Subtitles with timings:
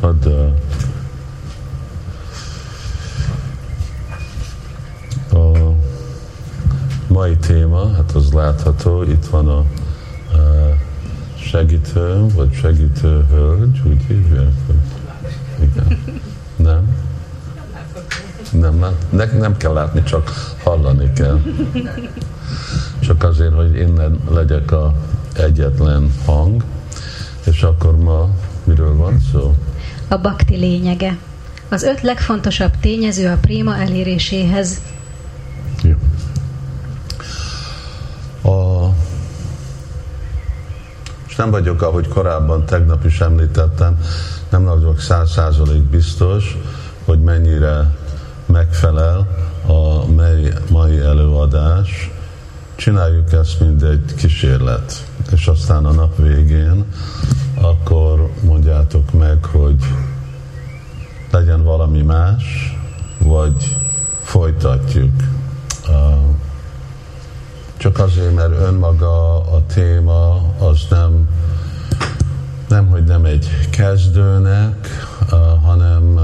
[0.00, 0.26] Ad,
[5.32, 5.74] a
[7.06, 9.64] mai téma, hát az látható, itt van a, a
[11.36, 14.52] segítő, vagy segítő hölgy, úgy hívják,
[15.60, 15.98] igen.
[16.56, 16.96] Nem?
[18.52, 20.30] Nem, nem, nem, nem kell látni, csak
[20.62, 21.40] hallani kell.
[22.98, 24.94] Csak azért, hogy innen legyek a
[25.32, 26.64] egyetlen hang,
[27.44, 28.28] és akkor ma
[28.64, 29.54] miről van szó?
[30.12, 31.16] A bakti lényege.
[31.68, 34.80] Az öt legfontosabb tényező a préma eléréséhez.
[35.82, 35.96] Jó.
[38.52, 38.88] A...
[41.28, 43.98] És nem vagyok, ahogy korábban tegnap is említettem,
[44.48, 46.56] nem vagyok száz százalék biztos,
[47.04, 47.94] hogy mennyire
[48.46, 49.28] megfelel
[49.66, 52.10] a mai, mai előadás.
[52.74, 56.84] Csináljuk ezt, mint egy kísérlet, és aztán a nap végén
[57.60, 59.84] akkor mondjátok meg, hogy
[61.30, 62.76] legyen valami más,
[63.18, 63.76] vagy
[64.22, 65.12] folytatjuk.
[67.76, 71.28] Csak azért, mert önmaga a téma az nem,
[72.68, 74.88] nem hogy nem egy kezdőnek,
[75.62, 76.20] hanem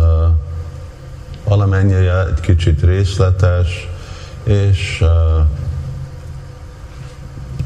[1.44, 3.88] valamennyire egy kicsit részletes,
[4.42, 5.04] és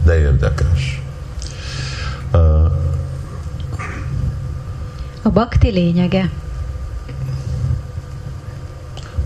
[0.05, 1.03] de érdekes.
[5.23, 6.31] A bakti lényege.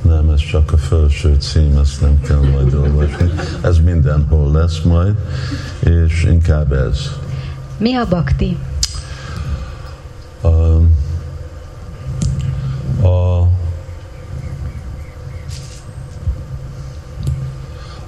[0.03, 3.31] Nem, ez csak a felső cím, ezt nem kell majd olvasni.
[3.63, 5.15] Ez mindenhol lesz majd,
[5.81, 7.11] és inkább ez.
[7.77, 8.57] Mi a bakti?
[10.41, 10.49] A,
[13.07, 13.49] a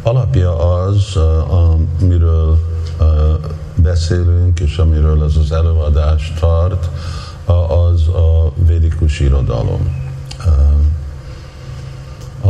[0.02, 1.16] alapja az,
[1.48, 2.58] amiről
[3.74, 6.88] beszélünk, és amiről ez az előadás tart,
[7.52, 10.04] az a védikus irodalom.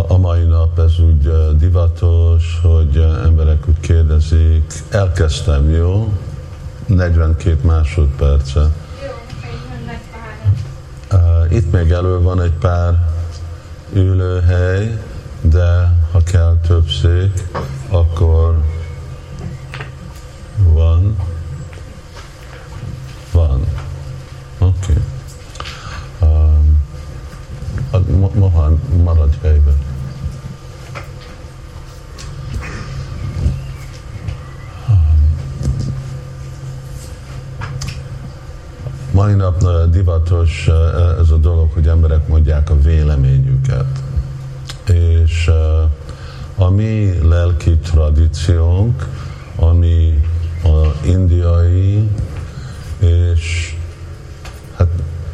[0.09, 6.13] A mai nap ez úgy divatos, hogy emberek úgy kérdezik, elkezdtem, jó?
[6.87, 8.71] 42 másodperce.
[11.51, 13.09] Itt még elő van egy pár
[13.93, 15.03] ülőhely,
[15.41, 17.49] de ha kell több szék,
[17.89, 18.63] akkor
[20.57, 21.17] van.
[23.33, 23.67] Van.
[24.59, 24.93] Oké.
[27.91, 28.06] Okay.
[28.17, 29.75] Mohan, maradj helyben.
[39.13, 40.69] Mai nap divatos
[41.21, 44.03] ez a dolog, hogy emberek mondják a véleményüket.
[44.87, 45.51] És
[46.57, 49.09] a mi lelki tradíciónk,
[49.57, 50.23] ami
[50.63, 52.11] a indiai,
[52.99, 53.77] és
[54.77, 54.89] hát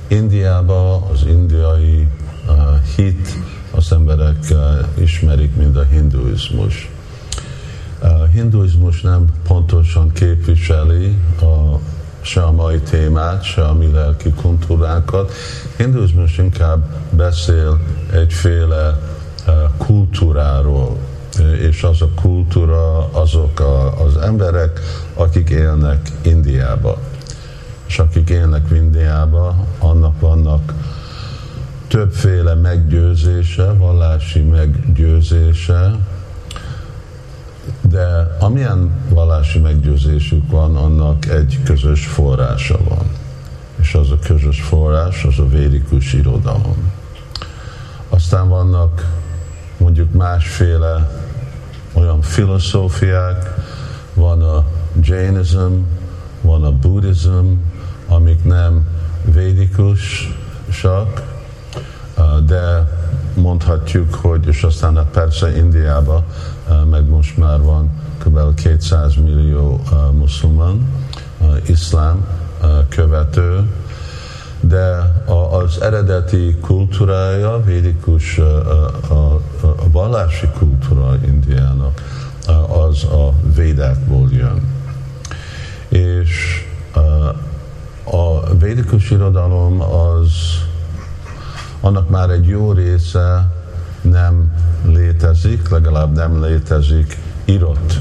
[0.09, 2.09] Indiában az indiai
[2.97, 3.38] hit
[3.70, 4.58] az emberek uh,
[5.03, 6.91] ismerik, mint a hinduizmus.
[7.98, 11.78] A uh, hinduizmus nem pontosan képviseli a,
[12.20, 15.32] se a mai témát, se a mi lelki kultúrákat.
[15.76, 17.80] Hinduizmus inkább beszél
[18.12, 18.98] egyféle
[19.47, 20.98] uh, kultúráról,
[21.59, 24.80] és az a kultúra, azok a, az emberek,
[25.14, 26.98] akik élnek Indiába.
[27.86, 30.72] És akik élnek Indiába, annak vannak
[31.92, 35.98] többféle meggyőzése, vallási meggyőzése,
[37.80, 43.10] de amilyen vallási meggyőzésük van, annak egy közös forrása van.
[43.80, 46.92] És az a közös forrás, az a védikus irodalom.
[48.09, 49.10] Aztán vannak
[49.76, 51.10] mondjuk másféle
[51.92, 53.54] olyan filozófiák,
[54.14, 54.64] van a
[55.00, 55.72] Jainism,
[56.41, 57.47] van a Buddhism,
[58.09, 58.86] amik nem
[59.24, 61.31] védikusak,
[62.47, 62.93] de
[63.34, 66.25] mondhatjuk, hogy, és aztán persze Indiában,
[66.91, 67.91] meg most már van
[68.25, 68.55] kb.
[68.55, 69.81] 200 millió
[70.12, 70.87] muszulman,
[71.66, 72.27] iszlám
[72.88, 73.71] követő,
[74.60, 75.12] de
[75.51, 78.39] az eredeti kultúrája, védikus,
[79.09, 79.41] a
[79.92, 82.03] vallási kultúra Indiának,
[82.68, 84.60] az a védákból jön.
[85.89, 86.65] És
[88.04, 90.30] a védikus irodalom az
[91.84, 93.52] annak már egy jó része
[94.00, 94.52] nem
[94.86, 98.00] létezik, legalább nem létezik írott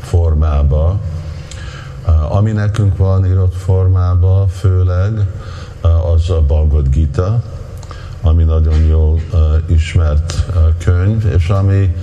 [0.00, 1.00] formába,
[2.28, 5.26] ami nekünk van írott formában, főleg
[6.14, 7.42] az a Bhagavad Gita,
[8.20, 9.20] ami nagyon jól
[9.66, 10.44] ismert
[10.84, 11.94] könyv, és ami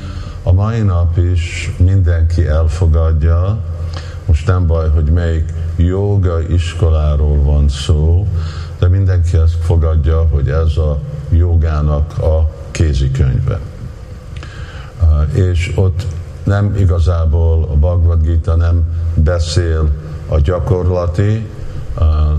[0.43, 3.57] a mai nap is mindenki elfogadja,
[4.25, 8.27] most nem baj, hogy melyik joga iskoláról van szó,
[8.79, 10.99] de mindenki ezt fogadja, hogy ez a
[11.29, 13.59] jogának a kézikönyve.
[15.33, 16.05] És ott
[16.43, 18.83] nem igazából a Bhagavad Gita nem
[19.13, 19.89] beszél
[20.27, 21.47] a gyakorlati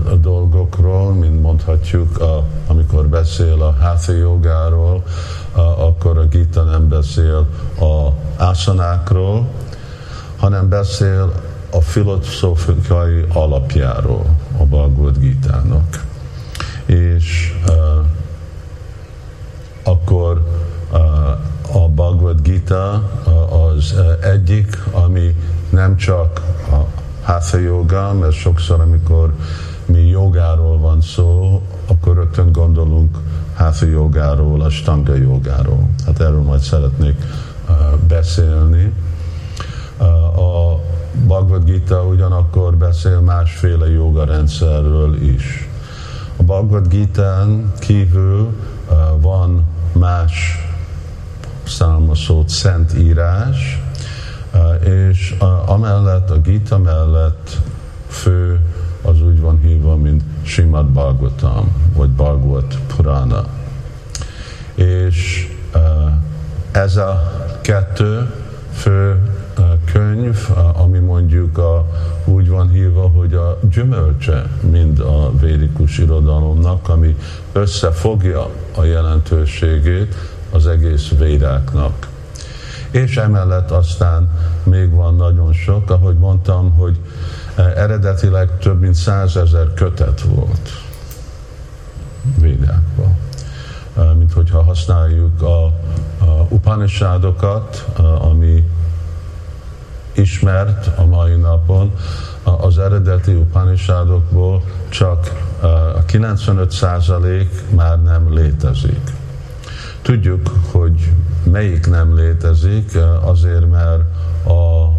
[0.09, 5.03] a dolgokról, mint mondhatjuk, a, amikor beszél a Hatha jogáról,
[5.51, 7.47] a, akkor a Gita nem beszél
[7.79, 9.47] a ásanákról,
[10.37, 11.31] hanem beszél
[11.71, 14.25] a filozófikai alapjáról
[14.57, 16.05] a Bhagavad Gita-nak.
[16.91, 18.05] És uh,
[19.83, 20.41] akkor
[20.91, 20.99] uh,
[21.75, 25.35] a Bhagavad Gita uh, az uh, egyik, ami
[25.69, 26.41] nem csak
[26.71, 26.85] a
[27.21, 29.33] Hatha Yoga, mert sokszor, amikor
[29.85, 33.17] mi jogáról van szó, akkor rögtön gondolunk
[33.55, 35.89] Hatha jogáról, a Stanga jogáról.
[36.05, 37.15] Hát erről majd szeretnék
[37.69, 38.93] uh, beszélni.
[39.99, 40.79] Uh, a
[41.25, 45.70] Bhagavad Gita ugyanakkor beszél másféle jogarendszerről is.
[46.51, 48.55] Bhagavad Gita-n kívül
[49.21, 50.65] van más
[51.67, 53.81] számoszott szent írás,
[54.83, 57.57] és amellett, a Gita mellett
[58.07, 58.59] fő
[59.01, 63.45] az úgy van hívva, mint Simad Bhagavatam, vagy Bhagavat Purana.
[64.75, 65.49] És
[66.71, 67.31] ez a
[67.61, 68.33] kettő
[68.73, 69.29] fő
[69.91, 71.85] könyv, ami mondjuk a,
[72.31, 77.15] úgy van hívva, hogy a gyümölcse mind a védikus irodalomnak, ami
[77.51, 80.15] összefogja a jelentőségét
[80.51, 82.07] az egész védáknak.
[82.91, 84.31] És emellett aztán
[84.63, 86.97] még van nagyon sok, ahogy mondtam, hogy
[87.55, 90.69] eh, eredetileg több mint százezer kötet volt
[92.39, 93.17] védákban.
[93.97, 95.63] Eh, mint hogyha használjuk a,
[96.25, 98.63] a Upanishadokat, eh, ami
[100.13, 101.93] ismert a mai napon,
[102.43, 105.49] az eredeti Upanishadokból csak
[105.95, 109.11] a 95% már nem létezik.
[110.01, 111.11] Tudjuk, hogy
[111.43, 114.01] melyik nem létezik, azért, mert
[114.47, 114.93] a,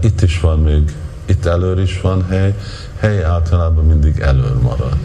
[0.00, 0.92] itt is van még,
[1.24, 2.54] itt előr is van hely,
[2.98, 4.98] hely általában mindig előr marad.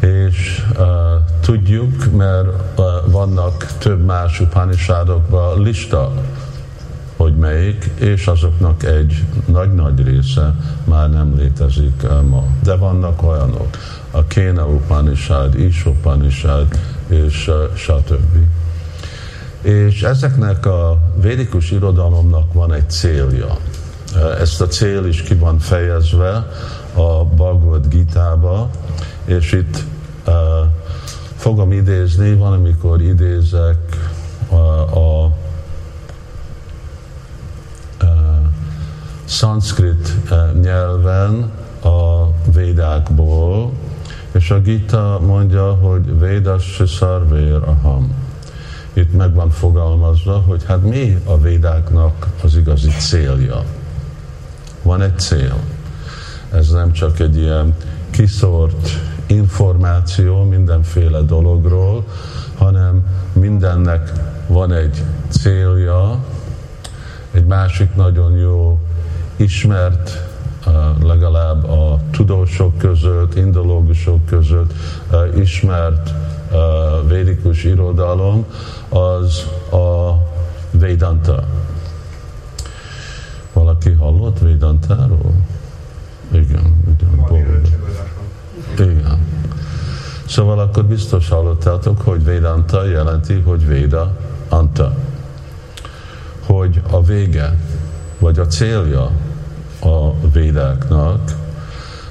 [0.00, 0.86] És uh,
[1.40, 2.48] tudjuk, mert
[2.78, 6.12] uh, vannak több más upanishadokban lista,
[7.16, 10.54] hogy melyik, és azoknak egy nagy-nagy része
[10.84, 12.44] már nem létezik uh, ma.
[12.62, 13.68] De vannak olyanok
[14.10, 16.66] a Kéna Upanishad, Is Upanishad,
[17.08, 18.36] és uh, stb.
[19.62, 23.56] És ezeknek a védikus irodalomnak van egy célja.
[24.14, 26.50] Uh, ezt a cél is ki van fejezve
[26.94, 28.70] a Bhagavad Gita-ba,
[29.24, 29.84] és itt
[30.26, 30.34] uh,
[31.36, 33.76] fogom idézni, van, amikor idézek
[34.48, 34.54] a,
[34.98, 35.32] a,
[39.26, 40.14] szanszkrit
[40.60, 41.50] nyelven
[41.82, 43.72] a védákból,
[44.32, 48.14] és a Gita mondja, hogy Védas Sarvér Aham.
[48.92, 53.64] Itt meg van fogalmazva, hogy hát mi a védáknak az igazi célja.
[54.82, 55.56] Van egy cél.
[56.52, 57.74] Ez nem csak egy ilyen
[58.10, 58.88] kiszort
[59.26, 62.04] információ mindenféle dologról,
[62.56, 64.12] hanem mindennek
[64.46, 66.24] van egy célja,
[67.30, 68.78] egy másik nagyon jó
[69.36, 70.22] ismert
[71.02, 74.72] legalább a tudósok között, indológusok között
[75.36, 76.14] ismert
[77.08, 78.44] védikus irodalom,
[78.88, 80.22] az a
[80.70, 81.44] Vedanta.
[83.52, 85.34] Valaki hallott Vedantáról?
[86.32, 87.26] Igen, igen,
[88.78, 89.18] Igen.
[90.26, 94.16] Szóval akkor biztos hallottátok, hogy Vedanta jelenti, hogy Véda
[94.48, 94.96] Anta.
[96.46, 97.58] Hogy a vége,
[98.18, 99.10] vagy a célja
[99.80, 101.20] a védáknak,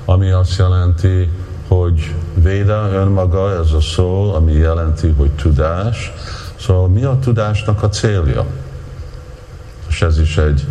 [0.05, 1.29] ami azt jelenti,
[1.67, 6.13] hogy véda önmaga, ez a szó, ami jelenti, hogy tudás.
[6.59, 8.45] Szóval mi a tudásnak a célja?
[9.89, 10.65] És ez is egy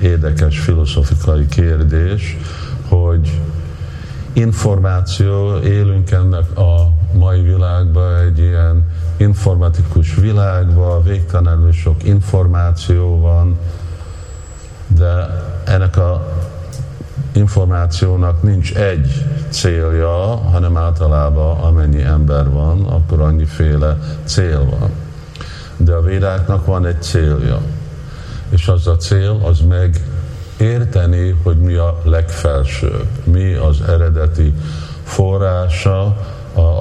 [0.00, 2.36] érdekes filozofikai kérdés,
[2.88, 3.40] hogy
[4.32, 13.58] információ, élünk ennek a mai világban egy ilyen informatikus világban, végtelenül sok információ van,
[14.96, 16.32] de ennek a
[17.32, 24.90] információnak nincs egy célja, hanem általában amennyi ember van, akkor annyiféle cél van.
[25.76, 27.60] De a védáknak van egy célja.
[28.48, 30.00] És az a cél, az meg
[30.58, 34.54] érteni, hogy mi a legfelsőbb, mi az eredeti
[35.04, 36.16] forrása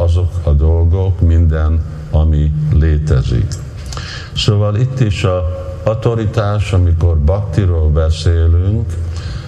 [0.03, 3.47] azok a dolgok, minden, ami létezik.
[4.35, 8.93] Szóval itt is a autoritás, amikor baktiról beszélünk,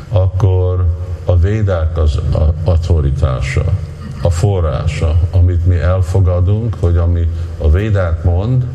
[0.10, 0.86] akkor
[1.26, 2.20] a védák az
[2.64, 3.64] autoritása,
[4.22, 8.66] a forrása, amit mi elfogadunk, hogy ami a védák mond,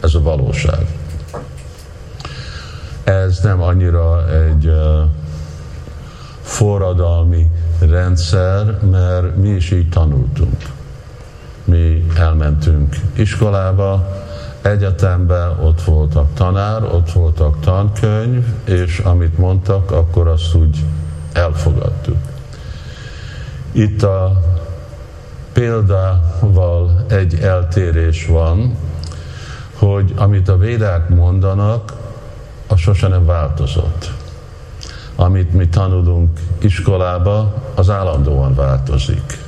[0.00, 0.86] ez a valóság.
[3.04, 5.02] Ez nem annyira egy uh,
[6.42, 10.56] forradalmi rendszer, mert mi is így tanultunk.
[11.64, 14.08] Mi elmentünk iskolába,
[14.62, 20.84] egyetemben ott voltak tanár, ott voltak tankönyv, és amit mondtak, akkor azt úgy
[21.32, 22.16] elfogadtuk.
[23.72, 24.40] Itt a
[25.52, 28.76] példával egy eltérés van,
[29.78, 31.92] hogy amit a védák mondanak,
[32.66, 34.10] az sose nem változott.
[35.16, 39.38] Amit mi tanulunk iskolába, az állandóan változik.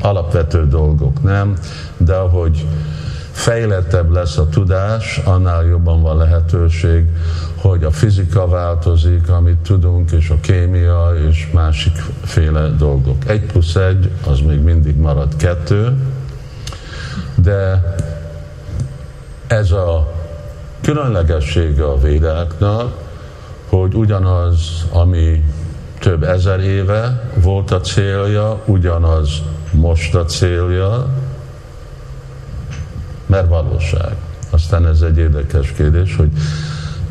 [0.00, 1.56] Alapvető dolgok nem,
[1.96, 2.66] de ahogy
[3.34, 7.06] fejlettebb lesz a tudás, annál jobban van lehetőség,
[7.56, 13.28] hogy a fizika változik, amit tudunk, és a kémia, és másikféle dolgok.
[13.28, 15.96] Egy plusz egy, az még mindig marad kettő,
[17.34, 17.94] de
[19.46, 20.12] ez a
[20.80, 22.96] különlegessége a védáknak,
[23.68, 25.44] hogy ugyanaz, ami
[25.98, 31.06] több ezer éve volt a célja, ugyanaz most a célja,
[33.34, 34.16] mert valóság.
[34.50, 36.30] Aztán ez egy érdekes kérdés, hogy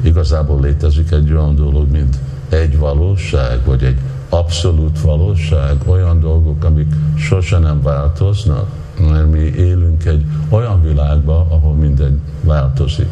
[0.02, 2.18] igazából létezik egy olyan dolog, mint
[2.50, 3.98] egy valóság, vagy egy
[4.30, 8.68] abszolút valóság, olyan dolgok, amik sose nem változnak,
[9.00, 13.10] mert mi élünk egy olyan világban, ahol minden változik.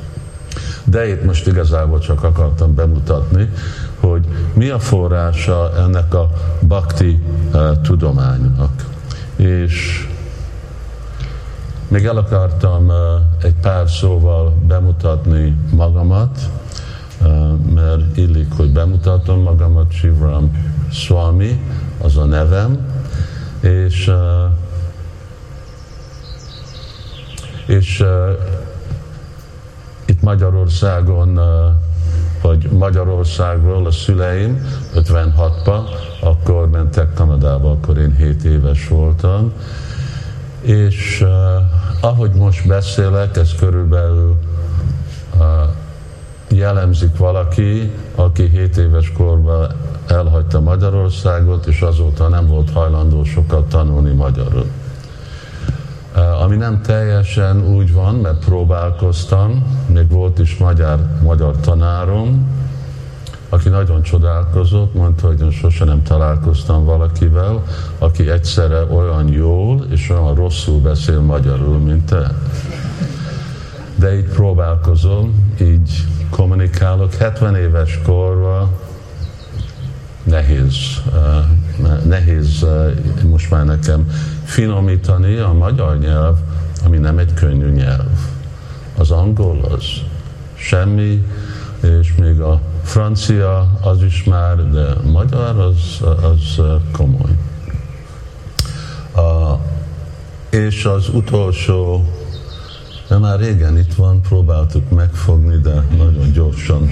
[0.84, 3.50] De itt most igazából csak akartam bemutatni,
[4.00, 6.30] hogy mi a forrása ennek a
[6.68, 7.20] bakti
[7.53, 8.86] uh, tudománynak.
[9.36, 10.06] És
[11.91, 12.91] még el akartam
[13.41, 16.50] egy pár szóval bemutatni magamat,
[17.74, 20.51] mert illik, hogy bemutatom magamat, Shivram
[20.91, 21.60] Swami,
[22.01, 22.77] az a nevem,
[23.60, 24.12] és
[27.65, 28.03] és
[30.05, 31.39] itt Magyarországon,
[32.41, 35.81] vagy Magyarországról a szüleim 56-ban,
[36.21, 39.53] akkor mentek Kanadába, akkor én 7 éves voltam,
[40.62, 41.30] és uh,
[42.01, 44.38] ahogy most beszélek, ez körülbelül
[45.38, 45.44] uh,
[46.50, 49.72] jellemzik valaki, aki 7 éves korban
[50.08, 54.65] elhagyta Magyarországot, és azóta nem volt hajlandó sokat tanulni magyarul.
[56.15, 59.63] Uh, ami nem teljesen úgy van, mert próbálkoztam,
[59.94, 62.48] még volt is magyar, magyar tanárom,
[63.53, 67.63] aki nagyon csodálkozott, mondta, hogy én sose nem találkoztam valakivel,
[67.98, 72.36] aki egyszerre olyan jól és olyan rosszul beszél magyarul, mint te.
[73.96, 77.13] De így próbálkozom, így kommunikálok.
[77.13, 78.70] 70 éves korban
[80.24, 82.91] nehéz, uh, nehéz uh,
[83.29, 84.12] most már nekem
[84.43, 86.38] finomítani a magyar nyelv,
[86.86, 88.20] ami nem egy könnyű nyelv.
[88.98, 89.84] Az angol az
[90.53, 91.25] semmi,
[91.81, 96.62] és még a francia az is már, de magyar az, az
[96.92, 97.32] komoly.
[99.16, 99.60] A,
[100.50, 102.06] és az utolsó,
[103.08, 106.92] de már régen itt van, próbáltuk megfogni, de nagyon gyorsan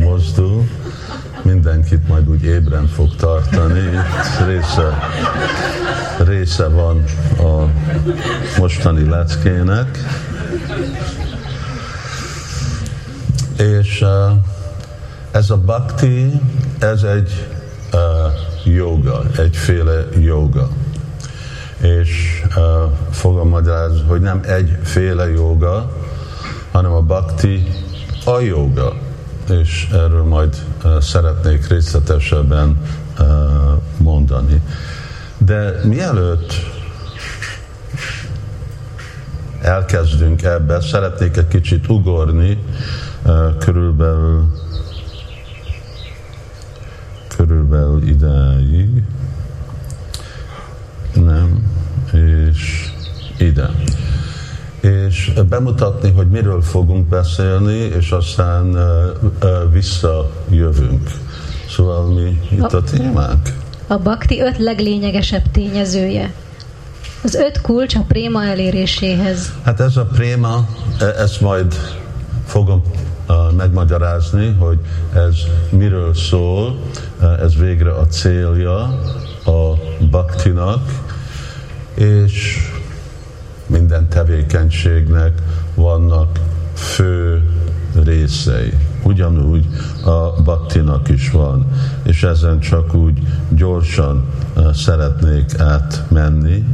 [0.00, 0.68] mozdul.
[1.42, 3.80] Mindenkit majd úgy ébren fog tartani.
[3.80, 4.98] Itt része,
[6.18, 7.04] része van
[7.38, 7.70] a
[8.58, 9.98] mostani leckének.
[13.56, 14.32] És uh,
[15.34, 16.40] ez a bhakti,
[16.78, 17.46] ez egy
[17.92, 20.68] uh, joga, egyféle joga.
[21.80, 23.48] És uh, fogom
[24.08, 25.92] hogy nem egyféle joga,
[26.72, 27.66] hanem a bhakti
[28.24, 28.92] a joga.
[29.50, 32.80] És erről majd uh, szeretnék részletesebben
[33.18, 33.26] uh,
[33.96, 34.62] mondani.
[35.38, 36.52] De mielőtt
[39.60, 42.58] elkezdünk ebbe, szeretnék egy kicsit ugorni
[43.58, 44.52] körülbelül
[47.46, 49.02] körülbelül idáig,
[51.14, 51.72] nem,
[52.12, 52.90] és
[53.38, 53.70] ide.
[54.80, 58.76] És bemutatni, hogy miről fogunk beszélni, és aztán
[59.72, 61.10] visszajövünk.
[61.68, 63.48] Szóval mi itt a, témánk?
[63.86, 66.32] A bakti öt leglényegesebb tényezője.
[67.22, 69.52] Az öt kulcs a préma eléréséhez.
[69.62, 70.68] Hát ez a préma,
[71.00, 71.74] e, ezt majd
[72.46, 72.82] fogom
[73.56, 74.78] megmagyarázni, hogy
[75.14, 75.36] ez
[75.70, 76.78] miről szól,
[77.40, 78.80] ez végre a célja
[79.44, 79.78] a
[80.10, 80.80] baktinak,
[81.94, 82.58] és
[83.66, 85.42] minden tevékenységnek
[85.74, 86.38] vannak
[86.74, 87.48] fő
[88.04, 88.72] részei.
[89.02, 89.66] ugyanúgy
[90.04, 91.66] a baktinak is van,
[92.02, 94.24] és ezen csak úgy gyorsan
[94.74, 96.64] szeretnék átmenni.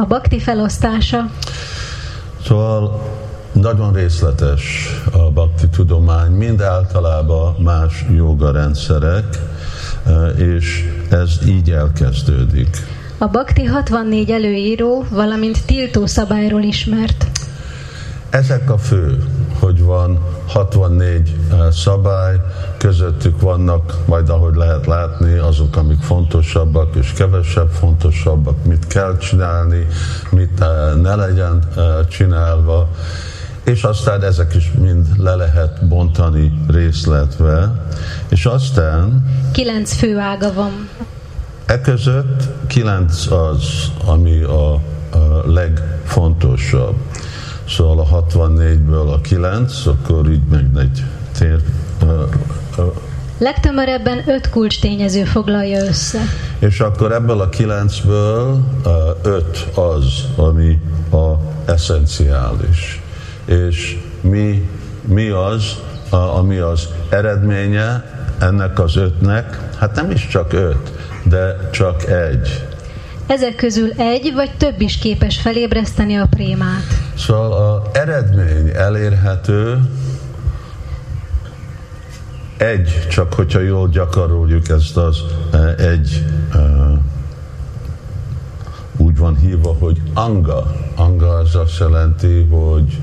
[0.00, 1.30] A bakti felosztása.
[2.46, 3.02] Szóval
[3.52, 4.62] nagyon részletes
[5.12, 9.38] a bakti tudomány, mind általában más joga rendszerek,
[10.36, 12.86] és ez így elkezdődik.
[13.18, 17.26] A Bakti 64 előíró, valamint tiltó szabályról ismert.
[18.30, 19.24] Ezek a fő,
[19.60, 21.36] hogy van 64
[21.70, 22.40] szabály,
[22.78, 29.86] közöttük vannak, majd ahogy lehet látni, azok, amik fontosabbak és kevesebb fontosabbak, mit kell csinálni,
[30.30, 30.64] mit
[31.02, 31.68] ne legyen
[32.08, 32.88] csinálva,
[33.64, 37.86] és aztán ezek is mind le lehet bontani részletve,
[38.28, 39.30] és aztán...
[39.52, 40.88] Kilenc fő ága van.
[41.66, 44.80] E között kilenc az, ami a, a
[45.44, 46.96] legfontosabb.
[47.70, 51.04] Szóval a 64-ből a 9, akkor így meg egy
[51.38, 51.60] tér.
[53.38, 56.20] Legtömörebben öt kulcs tényező foglalja össze.
[56.58, 58.60] És akkor ebből a kilencből
[59.22, 60.04] öt az,
[60.36, 60.78] ami
[61.12, 61.34] a
[61.64, 63.02] eszenciális.
[63.44, 64.68] És mi,
[65.04, 65.76] mi az,
[66.10, 68.04] ami az eredménye
[68.38, 69.58] ennek az ötnek?
[69.78, 70.92] Hát nem is csak öt,
[71.24, 72.64] de csak egy.
[73.30, 76.82] Ezek közül egy vagy több is képes felébreszteni a prémát.
[77.16, 79.78] Szóval az eredmény elérhető
[82.56, 85.18] egy, csak hogyha jól gyakoroljuk ezt az
[85.52, 86.98] e, egy uh,
[88.96, 90.76] úgy van hívva, hogy anga.
[90.96, 92.98] Anga az azt jelenti, hogy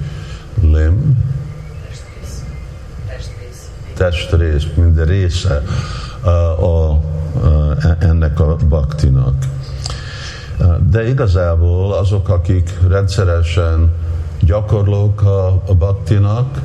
[0.61, 1.17] limb,
[3.93, 5.63] testrész, minden része
[6.21, 7.01] a, a, a,
[7.99, 9.33] ennek a baktinak.
[10.89, 13.91] De igazából azok, akik rendszeresen
[14.41, 16.59] gyakorlók a, a baktinak,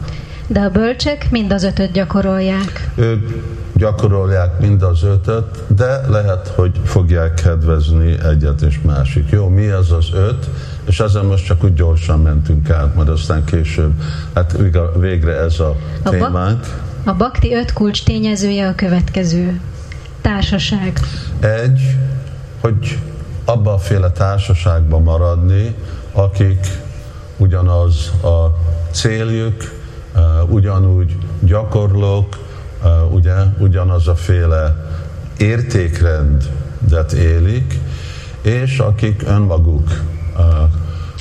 [0.52, 2.90] de a bölcsek mind az ötöt gyakorolják.
[2.94, 3.30] Ők
[3.74, 9.30] gyakorolják mind az ötöt, de lehet, hogy fogják kedvezni egyet és másik.
[9.30, 10.48] Jó, mi az az öt?
[10.84, 13.92] És ezen most csak úgy gyorsan mentünk át, majd aztán később.
[14.34, 14.56] Hát
[14.98, 16.60] végre ez a, a témánk.
[16.60, 16.68] Ba-
[17.04, 19.60] a bakti öt kulcs tényezője a következő.
[20.20, 21.00] Társaság.
[21.40, 21.96] Egy,
[22.60, 22.98] hogy
[23.52, 25.74] abba a féle társaságban maradni,
[26.12, 26.66] akik
[27.36, 28.58] ugyanaz a
[28.90, 29.72] céljuk,
[30.48, 32.38] ugyanúgy gyakorlók,
[33.10, 34.90] ugye, ugyanaz a féle
[35.38, 37.78] értékrendet élik,
[38.42, 40.02] és akik önmaguk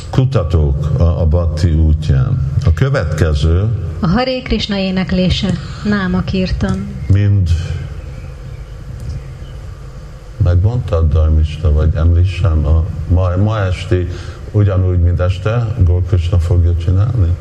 [0.09, 2.51] kutatók a, a Bhakti útján.
[2.65, 6.87] A következő a Haré Krishna éneklése, námak írtam.
[7.07, 7.49] Mind
[10.43, 14.07] megmondtad, Darmista, vagy említsem, a ma, ma esti
[14.51, 17.35] ugyanúgy, mint este, Gól Krishna fogja csinálni?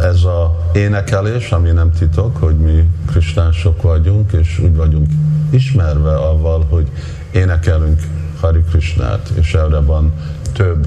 [0.00, 5.06] Ez a énekelés, ami nem titok, hogy mi kristások vagyunk, és úgy vagyunk
[5.50, 6.88] ismerve avval, hogy
[7.30, 8.00] énekelünk
[8.40, 10.12] Hari Krishnát, és erre van
[10.52, 10.86] több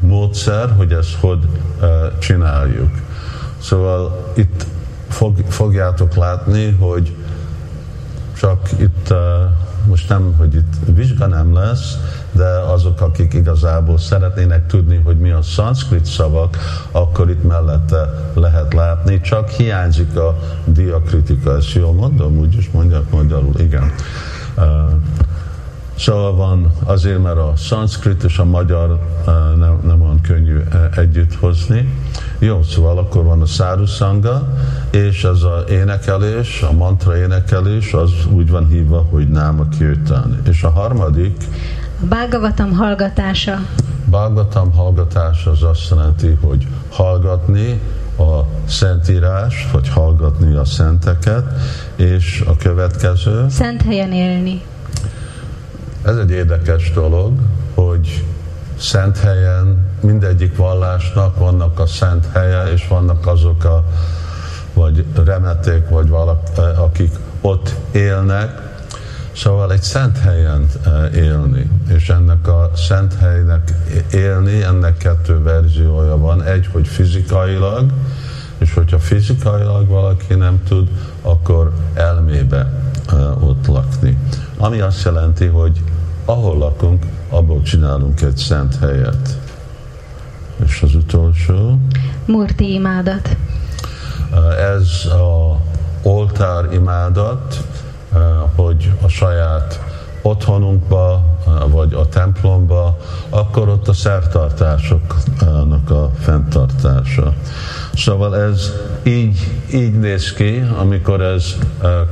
[0.00, 1.48] módszer, hogy ezt hogy
[2.18, 2.90] csináljuk.
[3.58, 4.66] Szóval itt
[5.08, 7.16] fog, fogjátok látni, hogy
[8.38, 9.18] csak itt uh,
[9.88, 11.98] most nem, hogy itt vizsga nem lesz,
[12.32, 16.56] de azok, akik igazából szeretnének tudni, hogy mi a szanszkrit szavak,
[16.90, 23.10] akkor itt mellette lehet látni, csak hiányzik a diakritika, ezt jól mondom, úgy is mondják
[23.10, 23.92] magyarul, igen.
[25.98, 30.98] Szóval van azért, mert a szanszkrit és a magyar uh, nem, nem olyan könnyű uh,
[30.98, 31.92] együtt hozni.
[32.38, 34.54] Jó, szóval akkor van a szárusanga,
[34.90, 40.40] és ez a énekelés, a mantra énekelés, az úgy van hívva, hogy náma kirtán.
[40.48, 41.36] És a harmadik,
[42.02, 43.58] a Bhagavatam hallgatása.
[44.04, 47.80] Bhagavatam hallgatása az azt jelenti, hogy hallgatni
[48.18, 51.44] a Szentírás, vagy hallgatni a szenteket,
[51.96, 53.46] és a következő.
[53.48, 54.62] Szent helyen élni.
[56.02, 57.32] Ez egy érdekes dolog,
[57.74, 58.24] hogy
[58.78, 63.84] szent helyen, mindegyik vallásnak vannak a szent helye, és vannak azok a
[64.74, 66.40] vagy remeték, vagy valak,
[66.76, 68.66] akik ott élnek,
[69.38, 73.72] Szóval egy szent helyen eh, élni, és ennek a szent helynek
[74.12, 76.42] élni, ennek kettő verziója van.
[76.42, 77.90] Egy, hogy fizikailag,
[78.58, 80.88] és hogyha fizikailag valaki nem tud,
[81.22, 82.72] akkor elmébe
[83.40, 84.18] ott lakni.
[84.56, 85.82] Ami azt jelenti, hogy
[86.24, 89.38] ahol lakunk, abból csinálunk egy szent helyet.
[90.64, 91.78] És az utolsó?
[92.26, 93.36] Murti imádat.
[94.74, 95.60] Ez a
[96.02, 97.64] oltár imádat,
[98.54, 99.80] hogy a saját
[100.22, 101.24] otthonunkba
[101.66, 107.34] vagy a templomba, akkor ott a szertartásoknak a fenntartása.
[107.94, 108.72] Szóval ez
[109.08, 109.38] így,
[109.74, 111.54] így néz ki, amikor ez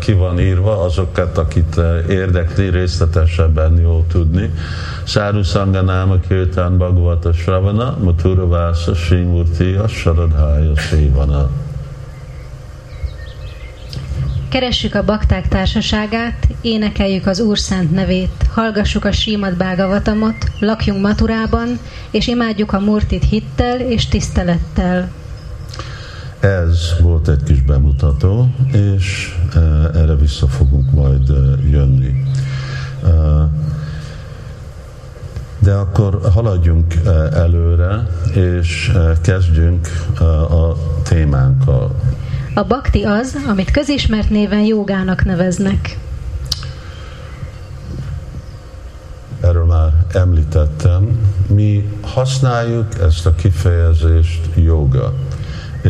[0.01, 4.51] ki van írva, azokat, akit érdekli részletesebben jól tudni.
[5.05, 11.51] Száru Sanganáma Kirtán Bhagavata Sravana, Mathura Vasa Srimurti, Saradhája Sévana.
[14.49, 21.79] Keressük a bakták társaságát, énekeljük az Úr szent nevét, hallgassuk a Srimad Bhagavatamot, lakjunk Maturában,
[22.11, 25.11] és imádjuk a Murtit hittel és tisztelettel.
[26.47, 32.23] Ez volt egy kis bemutató, és uh, erre vissza fogunk majd uh, jönni.
[33.03, 33.43] Uh,
[35.59, 36.95] de akkor haladjunk
[37.33, 39.89] előre, és kezdjünk
[40.51, 41.95] a témánkkal.
[42.55, 45.99] A bakti az, amit közismert néven jogának neveznek.
[49.41, 51.19] Erről már említettem.
[51.47, 55.15] Mi használjuk ezt a kifejezést joga.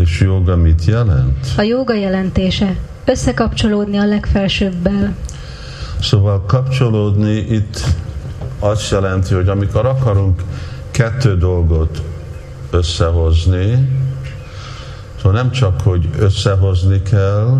[0.00, 1.46] És joga mit jelent?
[1.56, 5.14] A joga jelentése összekapcsolódni a legfelsőbbel.
[6.00, 7.84] Szóval kapcsolódni itt
[8.58, 10.42] azt jelenti, hogy amikor akarunk
[10.90, 12.02] kettő dolgot
[12.70, 13.88] összehozni,
[15.16, 17.58] Szóval nem csak, hogy összehozni kell,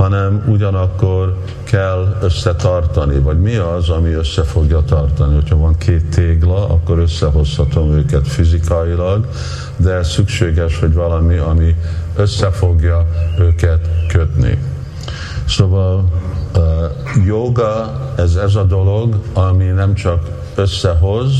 [0.00, 5.34] hanem ugyanakkor kell összetartani, vagy mi az, ami össze fogja tartani.
[5.34, 9.26] Hogyha van két tégla, akkor összehozhatom őket fizikailag,
[9.76, 11.74] de szükséges, hogy valami, ami
[12.16, 13.06] összefogja
[13.38, 14.58] őket kötni.
[15.46, 16.04] Szóval
[16.56, 21.32] uh, joga, ez, ez a dolog, ami nem csak összehoz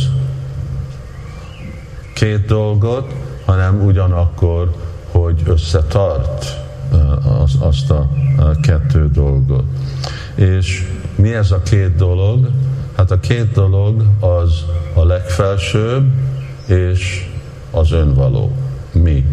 [2.15, 4.71] két dolgot, hanem ugyanakkor
[5.11, 6.69] hogy összetart
[7.43, 8.11] az, azt a
[8.63, 9.65] kettő dolgot.
[10.35, 12.51] És mi ez a két dolog?
[12.97, 16.13] Hát a két dolog az a legfelsőbb
[16.67, 17.29] és
[17.71, 18.53] az önvaló.
[18.93, 19.25] Mi,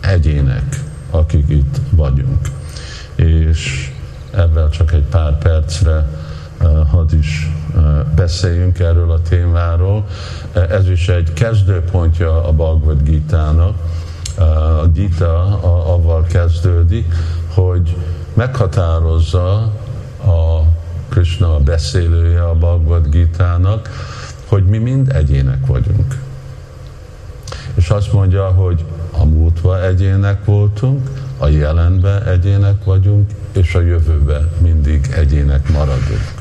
[0.00, 2.48] egyének, akik itt vagyunk.
[3.14, 3.90] És
[4.30, 6.06] ebben csak egy pár percre
[6.90, 7.50] hadd is
[8.14, 10.06] beszéljünk erről a témáról.
[10.52, 13.74] Ez is egy kezdőpontja a Bhagavad Gita-nak,
[14.42, 15.58] a Gita
[15.94, 17.14] avval kezdődik,
[17.54, 17.96] hogy
[18.34, 19.54] meghatározza
[20.24, 20.62] a
[21.08, 23.88] Krishna a beszélője a Bhagavad Gita-nak,
[24.46, 26.18] hogy mi mind egyének vagyunk.
[27.74, 34.50] És azt mondja, hogy a múltban egyének voltunk, a jelenben egyének vagyunk, és a jövőben
[34.58, 36.32] mindig egyének maradunk.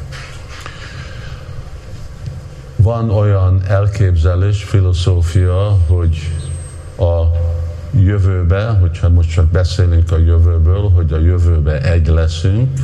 [2.76, 6.51] Van olyan elképzelés, filozófia, hogy a
[8.00, 12.80] jövőbe, hogyha most csak beszélünk a jövőből, hogy a jövőbe egy leszünk,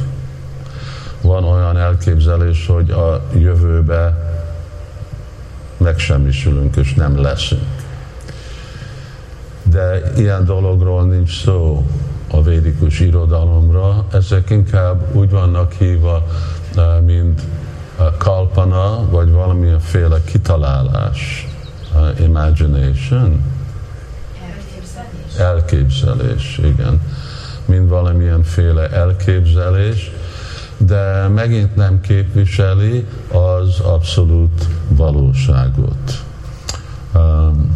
[1.22, 4.28] van olyan elképzelés, hogy a jövőbe
[5.78, 7.62] megsemmisülünk és nem leszünk.
[9.64, 11.86] De ilyen dologról nincs szó
[12.32, 16.28] a védikus irodalomra, ezek inkább úgy vannak hívva,
[16.76, 17.42] eh, mint
[18.18, 21.48] kalpana, vagy valamilyenféle kitalálás,
[21.96, 23.57] eh, imagination,
[25.38, 27.02] elképzelés, igen.
[27.66, 30.12] Mind valamilyenféle elképzelés,
[30.78, 36.24] de megint nem képviseli az abszolút valóságot.
[37.16, 37.76] Um,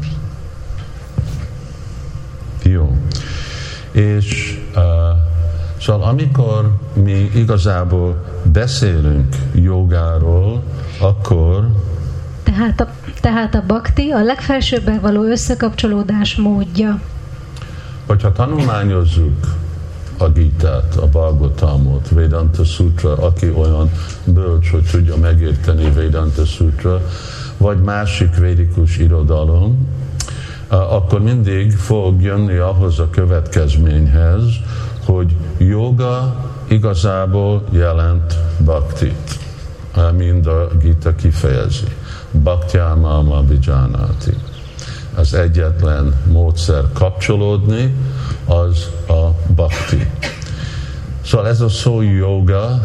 [2.64, 2.98] jó.
[3.92, 4.84] És uh,
[5.82, 10.64] szóval amikor mi igazából beszélünk jogáról,
[11.00, 11.70] akkor
[12.44, 12.88] tehát a,
[13.22, 17.00] tehát a bakti a legfelsőbbel való összekapcsolódás módja
[18.06, 19.60] hogyha tanulmányozzuk
[20.18, 23.92] a Gitát, a Bhagavatamot, Vedanta Sutra, aki olyan
[24.26, 27.02] bölcs, hogy tudja megérteni Vedanta Sutra,
[27.58, 29.88] vagy másik védikus irodalom,
[30.68, 34.44] akkor mindig fog jönni ahhoz a következményhez,
[35.06, 36.36] hogy joga
[36.68, 39.40] igazából jelent bhaktit,
[40.18, 41.88] mind a Gita kifejezi.
[42.32, 44.34] Bhaktyámama vijanati
[45.16, 47.96] az egyetlen módszer kapcsolódni,
[48.46, 50.10] az a bhakti.
[51.26, 52.80] Szóval ez a szó joga,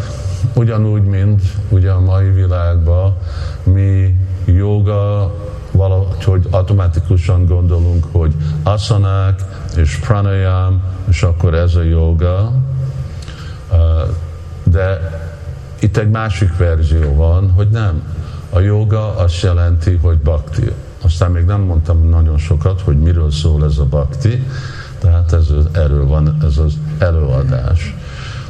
[0.55, 3.17] ugyanúgy, mint ugye a mai világban,
[3.63, 5.35] mi joga
[5.73, 9.41] valahogy automatikusan gondolunk, hogy asanák
[9.77, 12.53] és pranayam, és akkor ez a joga,
[14.65, 15.15] de
[15.79, 18.03] itt egy másik verzió van, hogy nem.
[18.51, 20.73] A joga azt jelenti, hogy bhakti.
[21.01, 24.43] Aztán még nem mondtam nagyon sokat, hogy miről szól ez a bakti,
[24.99, 27.95] tehát ez, erről van ez az előadás.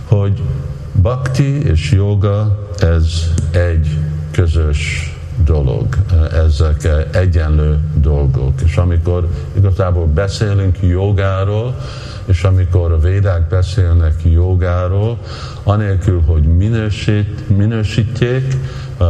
[0.05, 0.43] Hogy
[1.03, 3.99] bakti és joga ez egy
[4.31, 5.11] közös
[5.45, 5.87] dolog,
[6.33, 8.61] ezek egyenlő dolgok.
[8.65, 11.75] És amikor igazából beszélünk jogáról,
[12.25, 15.19] és amikor a védák beszélnek jogáról,
[15.63, 18.57] anélkül, hogy minősít, minősítjék,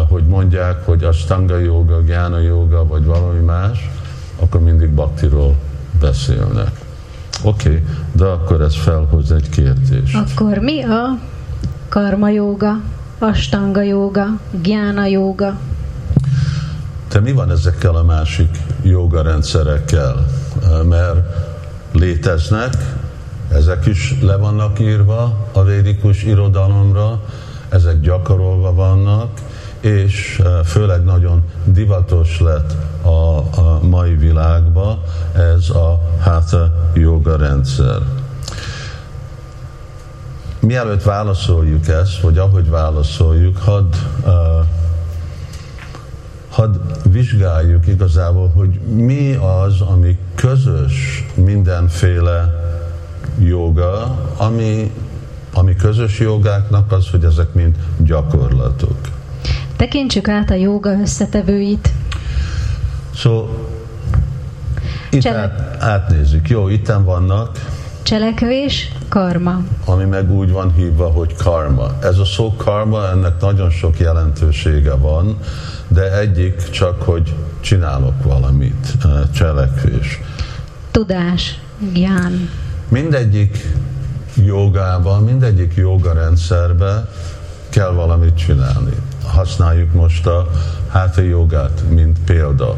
[0.08, 3.90] hogy mondják, hogy a stanga joga, gyána joga, vagy valami más,
[4.40, 5.54] akkor mindig baktiról
[6.00, 6.80] beszélnek.
[7.42, 10.16] Oké, okay, de akkor ez felhoz egy kérdést.
[10.16, 11.18] Akkor mi a
[11.88, 12.80] karma joga,
[13.18, 14.26] astanga joga,
[14.62, 15.58] gyána joga?
[17.08, 20.26] De mi van ezekkel a másik joga rendszerekkel?
[20.88, 21.18] Mert
[21.92, 22.74] léteznek,
[23.52, 27.20] ezek is le vannak írva a védikus irodalomra,
[27.68, 29.30] ezek gyakorolva vannak,
[29.86, 35.02] és főleg nagyon divatos lett a, a mai világban
[35.34, 37.98] ez a Hatha joga rendszer.
[40.60, 43.94] Mielőtt válaszoljuk ezt, vagy ahogy válaszoljuk, hadd
[44.24, 44.30] uh,
[46.50, 46.74] hadd
[47.10, 52.64] vizsgáljuk igazából, hogy mi az, ami közös mindenféle
[53.38, 54.92] joga, ami,
[55.52, 59.15] ami közös jogáknak az, hogy ezek mind gyakorlatok.
[59.76, 61.90] Tekintsük át a joga összetevőit.
[63.14, 63.46] So,
[65.10, 65.38] itt Csele...
[65.38, 66.48] át, átnézzük.
[66.48, 67.50] Jó, itten vannak.
[68.02, 69.64] Cselekvés, karma.
[69.84, 71.90] Ami meg úgy van hívva, hogy karma.
[72.02, 75.38] Ez a szó karma, ennek nagyon sok jelentősége van,
[75.88, 78.96] de egyik csak, hogy csinálok valamit,
[79.34, 80.20] cselekvés.
[80.90, 81.60] Tudás,
[81.92, 82.50] gyán.
[82.88, 83.72] Mindegyik
[84.44, 87.08] jogában, mindegyik joga rendszerbe
[87.76, 88.92] kell valamit csinálni.
[89.24, 90.48] Használjuk most a
[90.88, 92.76] háta jogát, mint példa.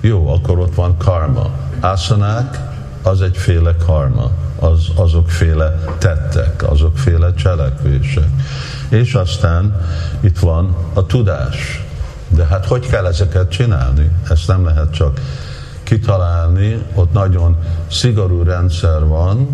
[0.00, 1.50] Jó, akkor ott van karma.
[1.80, 2.60] Asanák,
[3.02, 8.28] az egyféle karma, az, azokféle tettek, azokféle cselekvések.
[8.88, 9.80] És aztán
[10.20, 11.84] itt van a tudás.
[12.28, 14.10] De hát hogy kell ezeket csinálni?
[14.30, 15.20] Ezt nem lehet csak
[15.82, 17.56] kitalálni, ott nagyon
[17.90, 19.48] szigorú rendszer van,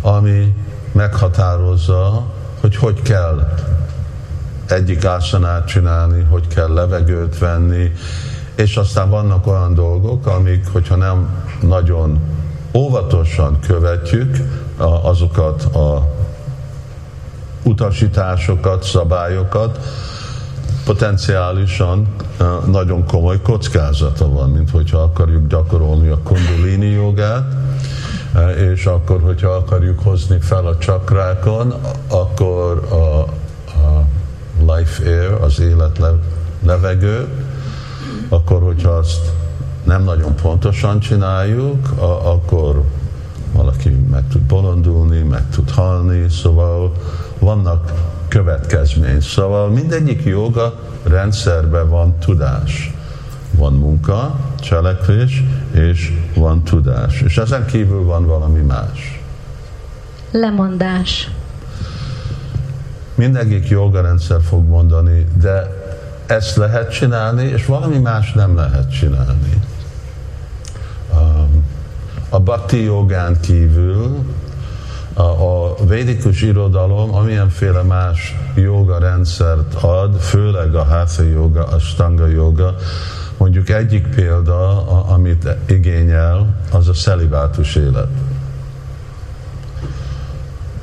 [0.00, 0.54] ami
[0.92, 2.26] meghatározza,
[2.60, 3.48] hogy hogy kell
[4.72, 7.92] egyik ásanát csinálni, hogy kell levegőt venni,
[8.54, 12.20] és aztán vannak olyan dolgok, amik, hogyha nem nagyon
[12.74, 14.36] óvatosan követjük
[15.02, 16.08] azokat a
[17.62, 19.78] utasításokat, szabályokat,
[20.84, 22.06] potenciálisan
[22.66, 27.54] nagyon komoly kockázata van, mint hogyha akarjuk gyakorolni a kundalini jogát,
[28.74, 31.74] és akkor, hogyha akarjuk hozni fel a csakrákon,
[32.08, 33.32] akkor a
[34.80, 36.00] life air, az élet
[36.66, 37.28] levegő,
[38.28, 39.32] akkor, hogyha azt
[39.84, 42.82] nem nagyon pontosan csináljuk, a, akkor
[43.52, 46.92] valaki meg tud bolondulni, meg tud halni, szóval
[47.38, 47.92] vannak
[48.28, 49.20] következmény.
[49.20, 52.94] Szóval mindegyik joga rendszerben van tudás.
[53.50, 57.20] Van munka, cselekvés, és van tudás.
[57.20, 59.20] És ezen kívül van valami más.
[60.30, 61.30] Lemondás.
[63.20, 65.76] Mindegyik joga rendszer fog mondani, de
[66.26, 69.62] ezt lehet csinálni, és valami más nem lehet csinálni.
[72.28, 74.24] A bhakti jogán kívül
[75.14, 82.74] a védikus irodalom amilyenféle más joga rendszert ad, főleg a hatha joga, a stanga joga,
[83.36, 88.08] mondjuk egyik példa, amit igényel, az a szelibátus élet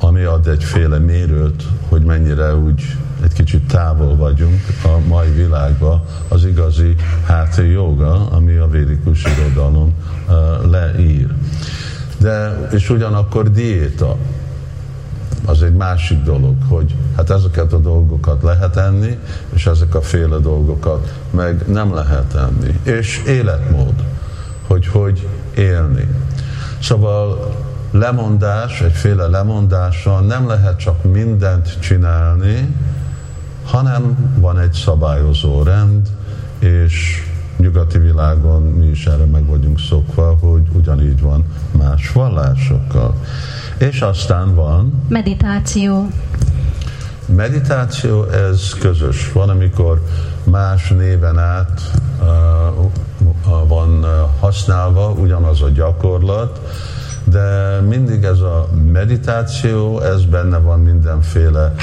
[0.00, 6.44] ami ad egyféle mérőt, hogy mennyire úgy egy kicsit távol vagyunk a mai világban az
[6.44, 6.94] igazi
[7.26, 9.94] háti joga, ami a védikus irodalom
[10.70, 11.28] leír
[12.18, 14.16] de és ugyanakkor diéta.
[15.44, 19.18] Az egy másik dolog, hogy hát ezeket a dolgokat lehet enni,
[19.54, 22.80] és ezek a féle dolgokat meg nem lehet enni.
[22.82, 23.94] És életmód,
[24.66, 26.08] hogy hogy élni.
[26.82, 27.54] Szóval
[27.90, 32.74] lemondás, egyféle lemondással nem lehet csak mindent csinálni,
[33.64, 36.08] hanem van egy szabályozó rend,
[36.58, 37.22] és
[37.56, 43.14] nyugati világon mi is erre meg vagyunk szokva, hogy ugyanígy van más vallásokkal.
[43.78, 45.02] És aztán van...
[45.08, 46.10] Meditáció.
[47.26, 49.32] Meditáció, ez közös.
[49.32, 50.02] Van, amikor
[50.44, 51.80] más néven át
[52.20, 52.84] uh,
[53.24, 54.06] uh, van
[54.40, 56.60] használva, ugyanaz a gyakorlat,
[57.30, 61.74] de mindig ez a meditáció, ez benne van mindenféle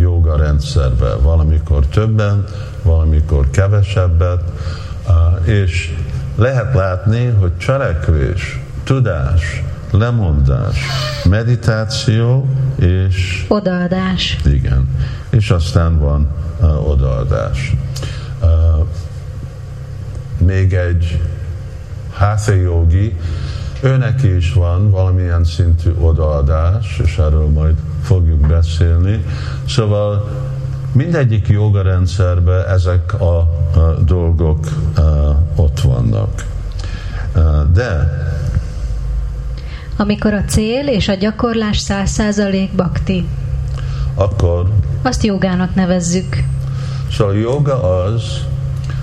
[0.00, 1.20] joga rendszerben.
[1.22, 2.44] Valamikor többen,
[2.82, 4.42] valamikor kevesebbet,
[5.44, 5.94] és
[6.36, 10.76] lehet látni, hogy cselekvés, tudás, lemondás,
[11.28, 13.44] meditáció és...
[13.48, 14.38] Odaadás.
[14.44, 14.88] Igen.
[15.30, 16.28] És aztán van
[16.60, 17.76] uh, odaadás.
[18.42, 18.86] Uh,
[20.38, 21.20] még egy
[22.12, 23.16] Hatha jogi,
[23.84, 29.24] őnek is van valamilyen szintű odaadás, és erről majd fogjuk beszélni.
[29.68, 30.28] Szóval
[30.92, 34.66] mindegyik joga rendszerben ezek a, a dolgok
[34.96, 35.00] a,
[35.56, 36.44] ott vannak.
[37.72, 38.22] De
[39.96, 43.26] amikor a cél és a gyakorlás száz százalék bakti,
[44.14, 44.68] akkor
[45.02, 46.42] azt jogának nevezzük.
[47.10, 48.22] Szóval joga az,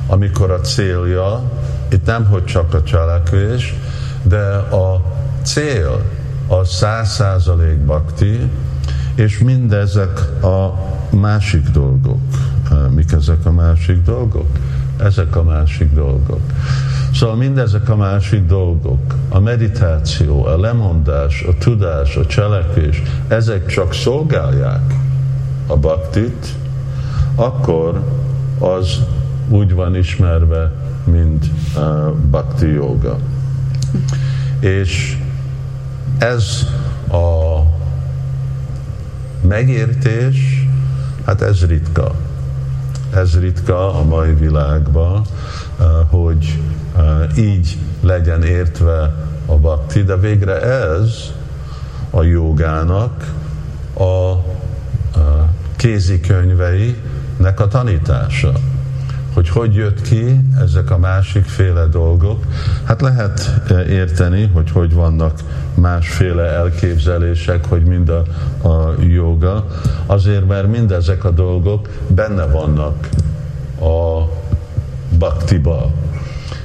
[0.08, 1.44] amikor a célja,
[1.92, 3.76] itt nem hogy csak a cselekvés,
[4.32, 5.02] de a
[5.42, 6.02] cél
[6.48, 8.50] a száz százalék bakti,
[9.16, 10.74] és mindezek a
[11.16, 12.20] másik dolgok.
[12.96, 14.48] Mik ezek a másik dolgok?
[14.98, 16.42] Ezek a másik dolgok.
[17.14, 23.94] Szóval mindezek a másik dolgok, a meditáció, a lemondás, a tudás, a cselekvés, ezek csak
[23.94, 24.94] szolgálják
[25.68, 26.48] a baktit,
[27.36, 28.02] akkor
[28.60, 29.00] az
[29.50, 30.72] úgy van ismerve,
[31.04, 33.18] mint uh, bhakti joga.
[34.60, 35.18] És
[36.18, 36.68] ez
[37.12, 37.62] a
[39.48, 40.68] megértés,
[41.26, 42.16] hát ez ritka.
[43.14, 45.22] Ez ritka a mai világban,
[45.80, 46.60] uh, hogy
[46.96, 51.32] uh, így legyen értve a bhakti, de végre ez
[52.10, 53.34] a jogának
[53.98, 54.36] a
[55.76, 58.52] kézikönyveinek a tanítása
[59.42, 62.46] hogy hogy jött ki ezek a másik féle dolgok.
[62.84, 65.40] Hát lehet e, érteni, hogy hogy vannak
[65.74, 68.24] másféle elképzelések, hogy mind a,
[68.68, 69.66] a joga,
[70.06, 73.10] azért mert mindezek a dolgok benne vannak
[73.80, 74.30] a
[75.18, 75.92] baktiba.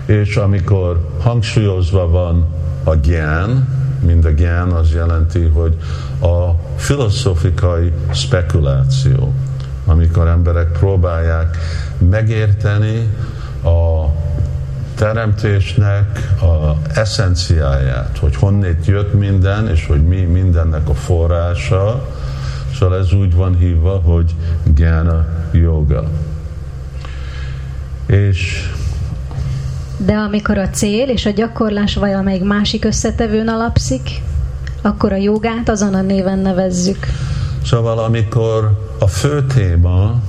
[0.07, 2.47] És amikor hangsúlyozva van
[2.85, 3.69] a gyán,
[4.07, 5.77] mind a gyán az jelenti, hogy
[6.21, 9.33] a filozófikai spekuláció,
[9.87, 11.57] amikor emberek próbálják
[12.11, 13.09] megérteni
[13.65, 14.07] a
[14.95, 22.09] teremtésnek a eszenciáját, hogy honnét jött minden, és hogy mi mindennek a forrása,
[22.79, 24.35] szóval ez úgy van hívva, hogy
[24.75, 26.05] Gyana Yoga.
[28.07, 28.71] És
[29.97, 34.11] de amikor a cél és a gyakorlás valamelyik másik összetevőn alapszik,
[34.83, 37.07] akkor a jogát azon a néven nevezzük.
[37.67, 40.21] Szóval amikor a fő téma,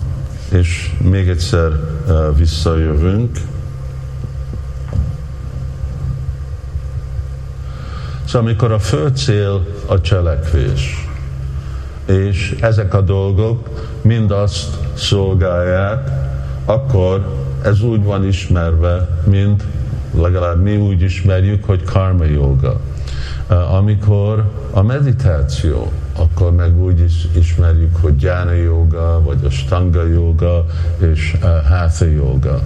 [0.50, 1.72] és még egyszer
[2.08, 3.38] uh, visszajövünk,
[8.26, 11.08] Szóval amikor a fő cél a cselekvés,
[12.06, 13.70] és ezek a dolgok
[14.02, 16.10] mind azt szolgálják,
[16.66, 19.64] akkor ez úgy van ismerve, mint
[20.16, 22.80] legalább mi úgy ismerjük, hogy karma yoga.
[23.48, 30.66] Amikor a meditáció, akkor meg úgy is ismerjük, hogy gyána joga, vagy a stanga joga,
[31.14, 31.36] és
[31.70, 32.62] hatha joga.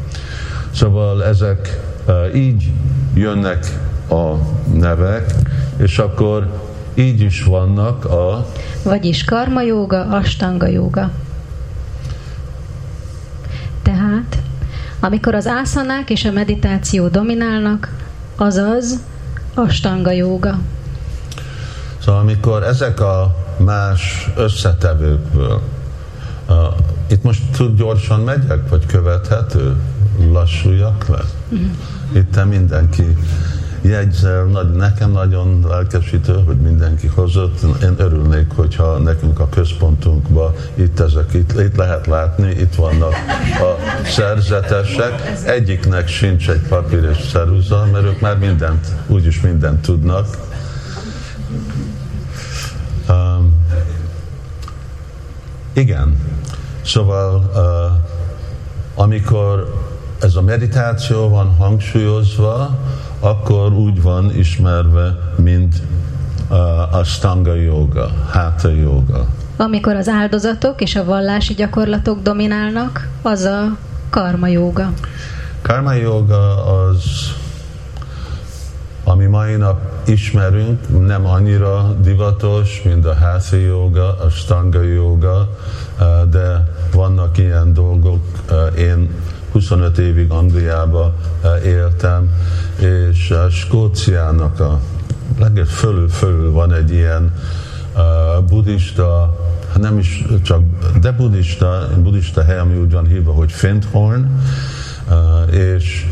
[0.71, 1.79] Szóval ezek
[2.35, 2.71] így
[3.13, 3.65] jönnek
[4.09, 4.33] a
[4.73, 5.33] nevek,
[5.77, 6.61] és akkor
[6.93, 8.45] így is vannak a...
[8.83, 11.11] Vagyis karma joga, astanga joga.
[13.81, 14.41] Tehát,
[14.99, 17.95] amikor az ászanák és a meditáció dominálnak,
[18.35, 18.99] azaz
[19.53, 20.59] astanga joga.
[22.05, 25.61] Szóval amikor ezek a más összetevőkből,
[26.49, 26.55] uh,
[27.07, 29.75] itt most tud gyorsan megyek, vagy követhető?
[30.31, 31.23] Lassuljak le?
[31.49, 31.67] Uh-huh.
[32.13, 33.17] Itt mindenki
[33.81, 37.61] jegyzel, nagy, nekem nagyon lelkesítő, hogy mindenki hozott.
[37.83, 43.13] Én örülnék, hogyha nekünk a központunkba itt ezek, itt, itt lehet látni, itt vannak
[43.59, 45.39] a szerzetesek.
[45.45, 50.27] Egyiknek sincs egy papír és szeruza, mert ők már mindent, úgyis mindent tudnak.
[55.73, 56.17] Igen,
[56.81, 59.73] szóval uh, amikor
[60.21, 62.77] ez a meditáció van hangsúlyozva,
[63.19, 65.75] akkor úgy van ismerve, mint
[66.49, 69.27] uh, a stanga yoga, hatha yoga.
[69.57, 73.77] Amikor az áldozatok és a vallási gyakorlatok dominálnak, az a
[74.09, 74.91] karma yoga.
[75.61, 77.03] Karma yoga az,
[79.11, 85.49] ami mai nap ismerünk, nem annyira divatos, mint a hatha yoga, a stanga yoga,
[85.99, 88.19] uh, de vannak ilyen dolgok.
[88.49, 89.09] Uh, én
[89.51, 92.33] 25 évig Angliába eh, éltem,
[92.79, 94.79] és Skóciának a
[95.39, 97.33] leges fölül, fölül van egy ilyen
[98.49, 99.37] buddhista,
[99.79, 100.61] nem is csak,
[101.01, 104.41] de buddhista, buddhista hely, ami úgy van hívva, hogy Findhorn,
[105.51, 106.05] és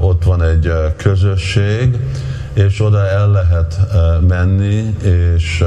[0.00, 1.98] ott van egy közösség,
[2.66, 3.78] és oda el lehet
[4.28, 5.64] menni, és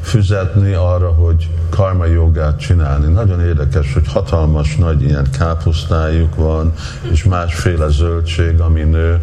[0.00, 3.12] füzetni arra, hogy karma jogát csinálni.
[3.12, 6.72] Nagyon érdekes, hogy hatalmas nagy ilyen káposztájuk van,
[7.10, 9.20] és másféle zöldség, ami nő,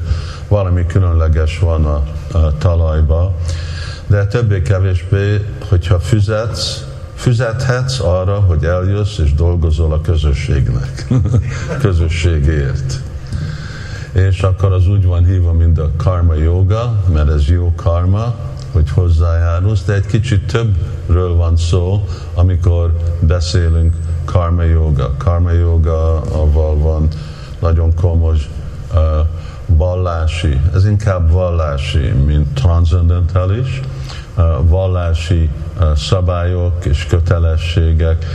[0.47, 2.03] valami különleges van a,
[2.37, 3.35] a talajba,
[4.07, 6.83] de többé-kevésbé, hogyha füzetsz,
[7.15, 11.07] füzethetsz arra, hogy eljössz és dolgozol a közösségnek,
[11.81, 13.08] közösségért.
[14.11, 18.35] És akkor az úgy van hívva, mint a karma joga, mert ez jó karma,
[18.71, 23.95] hogy hozzájárulsz, de egy kicsit többről van szó, amikor beszélünk
[24.25, 25.13] karma joga.
[25.17, 27.07] Karma joga, avval van
[27.59, 28.37] nagyon komoly
[29.65, 33.81] vallási, ez inkább vallási, mint transzendentális,
[34.37, 35.49] uh, vallási
[35.95, 38.25] szabályok és kötelességek,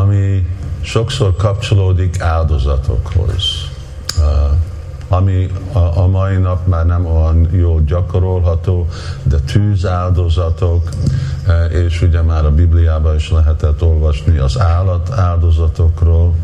[0.00, 0.46] ami
[0.80, 3.70] sokszor kapcsolódik áldozatokhoz.
[5.12, 8.86] Ami a, a mai nap már nem olyan jól gyakorolható,
[9.22, 10.88] de tűzáldozatok,
[11.46, 16.34] e, és ugye már a Bibliában is lehetett olvasni az állat áldozatokról.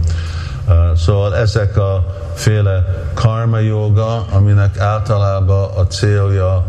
[0.69, 6.67] E, szóval ezek a féle karma joga, aminek általában a célja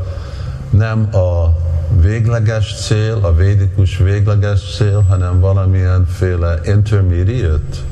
[0.70, 1.58] nem a
[2.02, 7.89] végleges cél, a védikus végleges cél, hanem valamilyen féle intermediate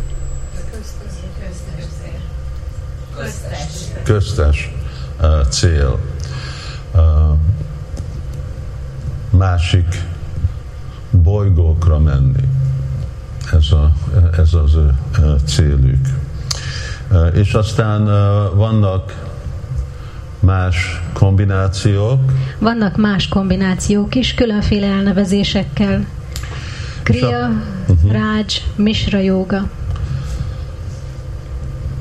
[4.03, 4.71] köztes
[5.21, 5.99] uh, cél.
[6.93, 7.01] Uh,
[9.29, 10.03] másik
[11.11, 12.43] bolygókra menni.
[13.53, 13.93] Ez, a,
[14.37, 16.07] ez az ő uh, célük.
[17.33, 18.05] És aztán
[18.55, 19.25] vannak
[20.39, 22.31] más kombinációk.
[22.59, 26.05] Vannak más kombinációk is, különféle elnevezésekkel.
[27.03, 27.49] Kriya,
[27.87, 28.11] uh-huh.
[28.11, 28.45] Raj,
[28.75, 29.69] Mishra joga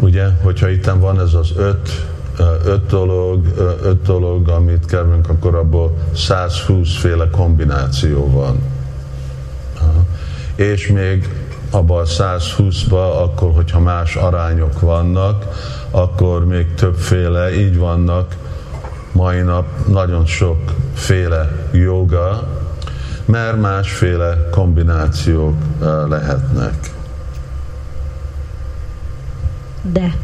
[0.01, 2.07] ugye, hogyha itt van ez az öt,
[2.65, 3.47] öt dolog,
[3.83, 8.59] öt dolog, amit kevünk, akkor abból 120 féle kombináció van.
[10.55, 11.29] És még
[11.71, 15.45] abban a 120-ban, akkor, hogyha más arányok vannak,
[15.91, 18.37] akkor még többféle, így vannak
[19.13, 22.49] mai nap nagyon sokféle joga,
[23.25, 25.55] mert másféle kombinációk
[26.09, 26.96] lehetnek.
[29.93, 30.15] De.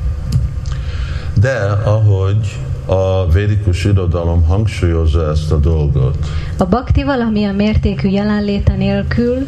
[1.35, 6.17] De ahogy a védikus irodalom hangsúlyozza ezt a dolgot.
[6.59, 9.47] A bakti valamilyen mértékű jelenléte nélkül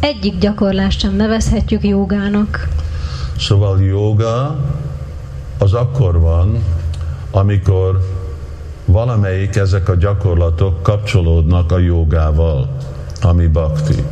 [0.00, 2.68] egyik gyakorlást sem nevezhetjük jogának.
[3.38, 4.58] Szóval joga
[5.58, 6.62] az akkor van,
[7.30, 8.00] amikor
[8.84, 12.76] valamelyik ezek a gyakorlatok kapcsolódnak a jogával,
[13.22, 14.04] ami bakti.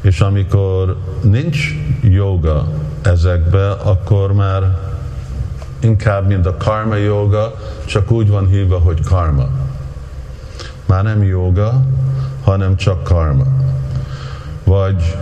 [0.00, 2.68] És amikor nincs joga
[3.02, 4.78] ezekbe, akkor már
[5.80, 9.48] inkább, mint a karma joga, csak úgy van hívva, hogy karma.
[10.86, 11.82] Már nem joga,
[12.44, 13.44] hanem csak karma.
[14.64, 15.16] Vagy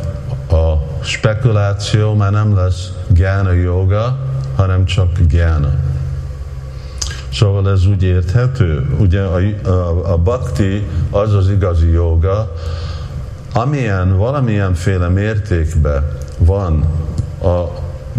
[0.50, 4.16] a spekuláció már nem lesz gyána joga,
[4.56, 5.70] hanem csak gyána.
[7.32, 8.96] Szóval ez úgy érthető.
[8.98, 12.52] Ugye a, a, a bhakti az az igazi joga,
[13.52, 16.08] amilyen valamilyenféle mértékben
[16.38, 16.84] van
[17.42, 17.64] a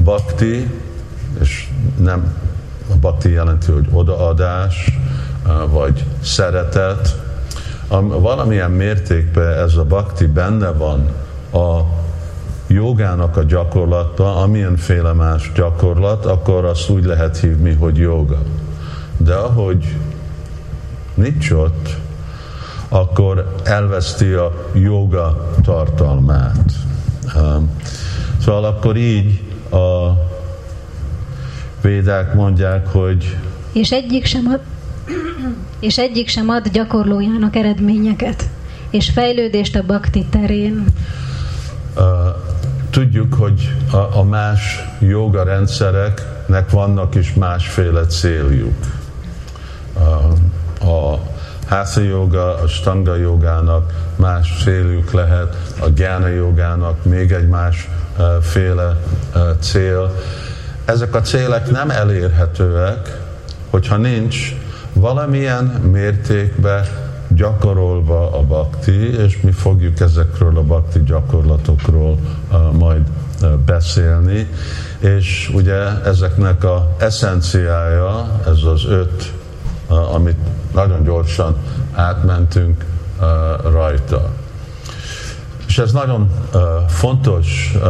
[0.04, 0.72] bakti,
[1.40, 2.34] és nem
[2.92, 5.00] a bakti jelenti, hogy odaadás,
[5.70, 7.22] vagy szeretet,
[8.08, 11.08] valamilyen mértékben ez a bakti benne van
[11.52, 11.80] a
[12.68, 18.42] jogának a gyakorlatban, amilyenféle más gyakorlat, akkor azt úgy lehet hívni, hogy joga.
[19.18, 19.96] De ahogy
[21.14, 21.90] nincs ott,
[22.90, 26.72] akkor elveszti a joga tartalmát.
[28.40, 30.10] Szóval akkor így a
[31.82, 33.38] védák mondják, hogy
[33.72, 34.60] és egyik sem ad,
[35.80, 38.50] és egyik sem ad gyakorlójának eredményeket,
[38.90, 40.86] és fejlődést a bakti terén.
[41.96, 42.04] Uh,
[42.90, 48.86] tudjuk, hogy a, a más joga rendszereknek vannak is másféle céljuk.
[49.96, 51.20] Uh, a
[51.68, 57.90] Hatha joga, a stanga jogának más céljuk lehet, a gyána jogának még egy más
[58.42, 58.98] féle
[59.60, 60.16] cél.
[60.86, 63.20] Ezek a célek nem elérhetőek,
[63.70, 64.56] hogyha nincs
[64.94, 66.86] valamilyen mértékben
[67.28, 72.18] gyakorolva a bakti, és mi fogjuk ezekről a bakti gyakorlatokról
[72.72, 73.02] majd
[73.66, 74.48] beszélni,
[75.00, 79.34] és ugye ezeknek a eszenciája, ez az öt,
[80.14, 80.38] amit
[80.74, 81.56] nagyon gyorsan
[81.94, 82.86] átmentünk
[83.72, 84.30] rajta.
[85.70, 87.82] És ez nagyon uh, fontos uh,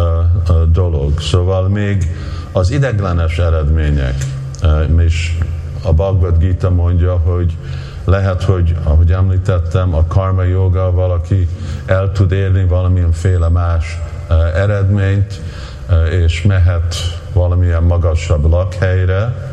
[0.49, 1.19] uh, dolog.
[1.19, 2.15] Szóval még
[2.51, 4.15] az ideglenes eredmények,
[4.63, 5.37] uh, és
[5.83, 7.57] a Bhagavad Gita mondja, hogy
[8.05, 11.47] lehet, hogy, ahogy említettem, a karma joga valaki
[11.85, 13.99] el tud érni valamilyenféle más
[14.55, 15.41] eredményt,
[16.11, 16.95] és mehet
[17.33, 19.51] valamilyen magasabb lakhelyre,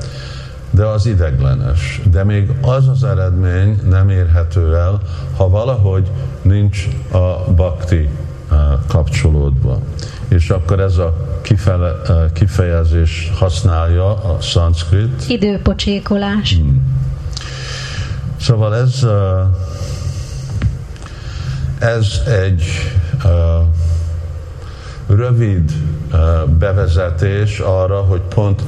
[0.71, 2.01] de az ideglenes.
[2.11, 5.01] De még az az eredmény nem érhető el,
[5.37, 6.11] ha valahogy
[6.47, 8.09] nincs a bakti
[8.89, 9.81] kapcsolódva.
[10.29, 11.93] És akkor ez a kifele,
[12.33, 15.25] kifejezés használja a szanszkrit.
[15.29, 16.55] Időpocsékolás.
[16.55, 16.83] Hmm.
[18.41, 19.07] Szóval ez,
[21.79, 22.63] ez egy
[25.07, 25.73] rövid
[26.59, 28.63] bevezetés arra, hogy pont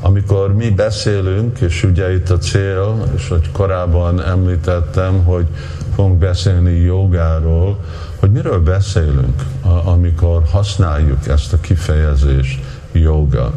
[0.00, 5.46] amikor mi beszélünk, és ugye itt a cél, és hogy korábban említettem, hogy
[5.94, 7.78] fogunk beszélni jogáról,
[8.16, 9.42] hogy miről beszélünk,
[9.84, 12.60] amikor használjuk ezt a kifejezést,
[12.92, 13.52] joga.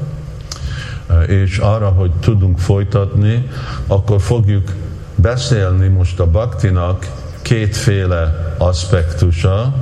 [1.28, 3.50] És arra, hogy tudunk folytatni,
[3.88, 4.72] akkor fogjuk
[5.16, 7.12] beszélni most a baktinak
[7.42, 9.74] kétféle aspektusa,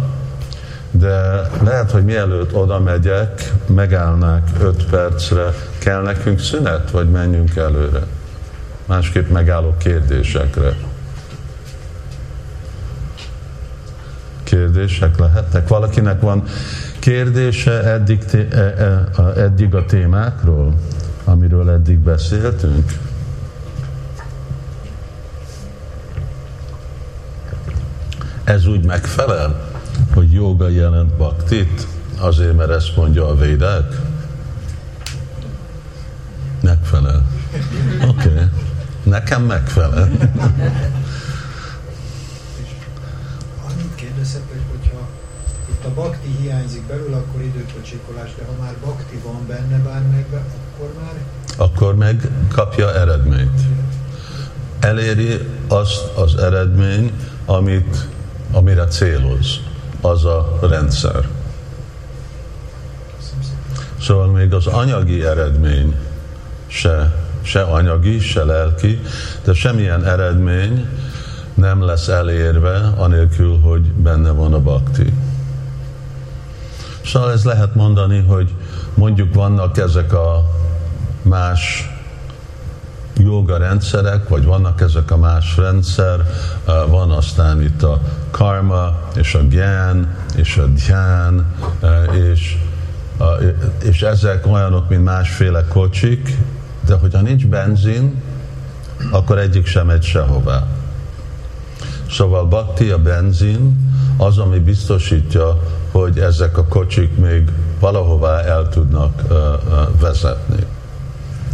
[0.92, 8.06] de lehet, hogy mielőtt oda megyek, megállnák öt percre, kell nekünk szünet, vagy menjünk előre?
[8.86, 10.74] Másképp megállok kérdésekre.
[14.46, 15.68] Kérdések lehetnek?
[15.68, 16.44] Valakinek van
[17.00, 20.74] kérdése eddig, e, e, eddig a témákról,
[21.24, 22.92] amiről eddig beszéltünk?
[28.44, 29.72] Ez úgy megfelel,
[30.14, 31.88] hogy joga jelent baktit,
[32.18, 33.96] azért, mert ezt mondja a védek?
[36.62, 37.26] Megfelel.
[38.08, 38.30] Oké.
[38.30, 38.44] Okay.
[39.04, 40.10] Nekem megfelel.
[43.68, 45.08] Annyit kérdezek, hogy hogyha
[45.70, 50.94] itt a bakti hiányzik belül, akkor időpocsékolás, de ha már bakti van benne bármelyikben, akkor
[51.02, 51.14] már...
[51.58, 53.62] Akkor meg kapja eredményt.
[54.80, 57.12] Eléri azt az eredmény,
[57.46, 58.08] amit
[58.52, 59.60] amire céloz,
[60.02, 61.28] az a rendszer.
[64.02, 65.96] Szóval még az anyagi eredmény
[66.68, 69.02] se, se anyagi, se lelki,
[69.44, 70.88] de semmilyen eredmény
[71.54, 75.14] nem lesz elérve, anélkül, hogy benne van a bakti.
[77.06, 78.54] Szóval ez lehet mondani, hogy
[78.94, 80.52] mondjuk vannak ezek a
[81.22, 81.90] más
[83.18, 86.26] joga rendszerek, vagy vannak ezek a más rendszer,
[86.88, 88.02] van aztán itt a
[88.32, 91.54] karma, és a gyán, és a dhyán,
[92.30, 92.58] és,
[93.84, 96.38] és ezek olyanok, mint másféle kocsik,
[96.86, 98.22] de hogyha nincs benzin,
[99.12, 100.68] akkor egyik sem megy sehová.
[102.12, 105.62] Szóval bakti a benzin az, ami biztosítja,
[105.96, 109.22] hogy ezek a kocsik még valahová el tudnak
[110.00, 110.66] vezetni.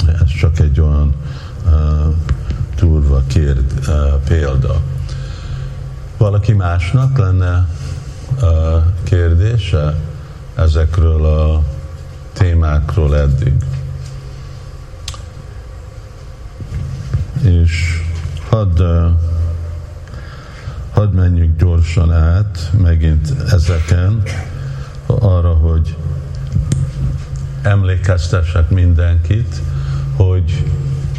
[0.08, 1.16] Ez csak egy olyan
[2.76, 3.89] turva kérd,
[4.28, 4.82] példa.
[6.18, 7.68] Valaki másnak lenne
[9.04, 9.96] kérdése
[10.56, 11.64] ezekről a
[12.34, 13.54] témákról eddig?
[17.42, 18.02] És
[18.50, 18.82] hadd,
[21.02, 24.24] hadd menjünk gyorsan át megint ezeken,
[25.06, 25.95] arra, hogy
[27.62, 29.62] emlékeztessek mindenkit,
[30.16, 30.66] hogy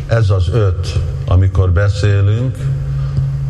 [0.07, 2.57] ez az öt, amikor beszélünk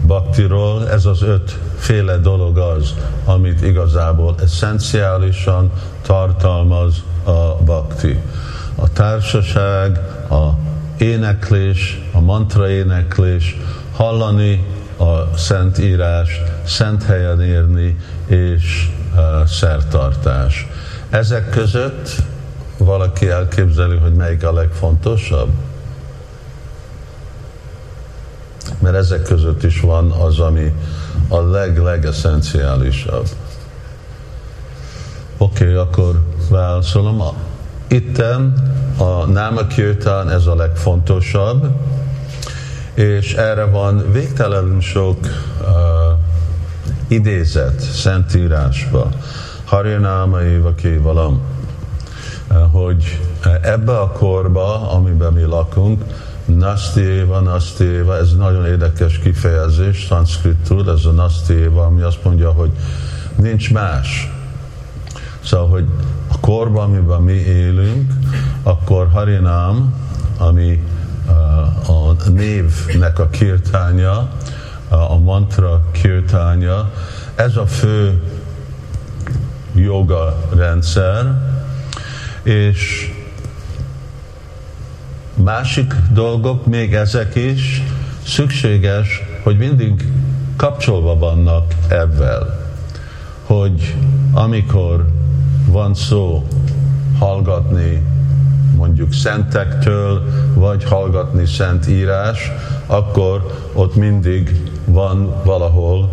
[0.06, 5.70] baktiról, ez az öt féle dolog az, amit igazából eszenciálisan
[6.02, 8.20] tartalmaz a bakti.
[8.74, 9.98] A társaság,
[10.30, 10.50] a
[10.98, 13.56] éneklés, a mantra éneklés,
[13.92, 14.64] hallani
[15.02, 17.96] a szent írás, szent helyen érni,
[18.26, 20.66] és uh, szertartás.
[21.10, 22.10] Ezek között
[22.78, 25.50] valaki elképzeli, hogy melyik a legfontosabb?
[28.82, 30.74] mert ezek között is van az, ami
[31.28, 33.26] a leg-legeszenciálisabb.
[35.36, 37.22] Oké, okay, akkor válaszolom.
[37.88, 39.66] Itten a Náma
[40.30, 41.66] ez a legfontosabb,
[42.94, 45.66] és erre van végtelenül sok uh,
[47.08, 49.08] idézet Szentírásba.
[49.64, 51.40] Harjanáma éva kévalam,
[52.50, 53.20] uh, hogy
[53.62, 56.04] ebbe a korba, amiben mi lakunk,
[56.44, 62.70] Nastéva, Nastéva, ez nagyon érdekes kifejezés, szanszkritul, ez a Nastéva, ami azt mondja, hogy
[63.36, 64.32] nincs más.
[65.44, 65.84] Szóval, hogy
[66.28, 68.12] a korban, amiben mi élünk,
[68.62, 69.94] akkor Harinám,
[70.38, 70.91] ami uh,
[71.86, 74.30] a névnek a kirtánya,
[74.88, 76.92] a mantra kirtánya,
[77.34, 78.22] ez a fő
[79.74, 81.40] joga rendszer,
[82.42, 83.12] és
[85.34, 87.82] Másik dolgok, még ezek is.
[88.26, 90.08] Szükséges, hogy mindig
[90.56, 92.42] kapcsolva vannak ebben,
[93.42, 93.96] hogy
[94.32, 95.06] amikor
[95.66, 96.46] van szó
[97.18, 98.02] hallgatni
[99.12, 100.22] szentektől,
[100.54, 102.52] vagy hallgatni szent írás,
[102.86, 106.10] akkor ott mindig van valahol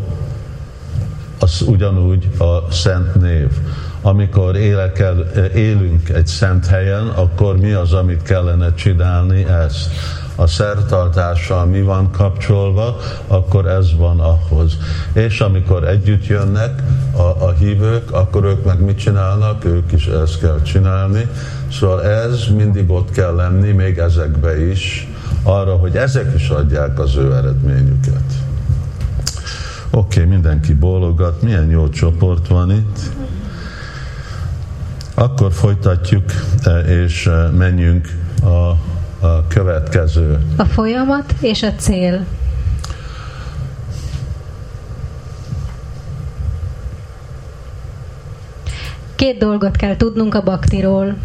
[1.39, 3.47] az ugyanúgy a szent név.
[4.01, 5.17] Amikor élekel,
[5.55, 9.89] élünk egy szent helyen, akkor mi az, amit kellene csinálni ezt?
[10.39, 12.97] a szertartással mi van kapcsolva,
[13.27, 14.77] akkor ez van ahhoz.
[15.13, 16.83] És amikor együtt jönnek
[17.15, 19.65] a, a hívők, akkor ők meg mit csinálnak?
[19.65, 21.27] Ők is ezt kell csinálni.
[21.71, 25.07] Szóval ez mindig ott kell lenni, még ezekbe is,
[25.43, 28.33] arra, hogy ezek is adják az ő eredményüket.
[29.91, 32.99] Oké, okay, mindenki bólogat, milyen jó csoport van itt.
[35.13, 36.23] Akkor folytatjuk,
[36.63, 38.07] eh, és eh, menjünk
[38.41, 38.87] a
[39.19, 40.39] a következő.
[40.55, 42.25] A folyamat és a cél.
[49.15, 51.15] Két dolgot kell tudnunk a baktiról.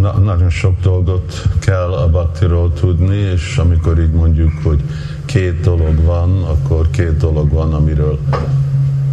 [0.00, 4.82] Na, nagyon sok dolgot kell a baktiról tudni, és amikor így mondjuk, hogy
[5.24, 8.18] két dolog van, akkor két dolog van, amiről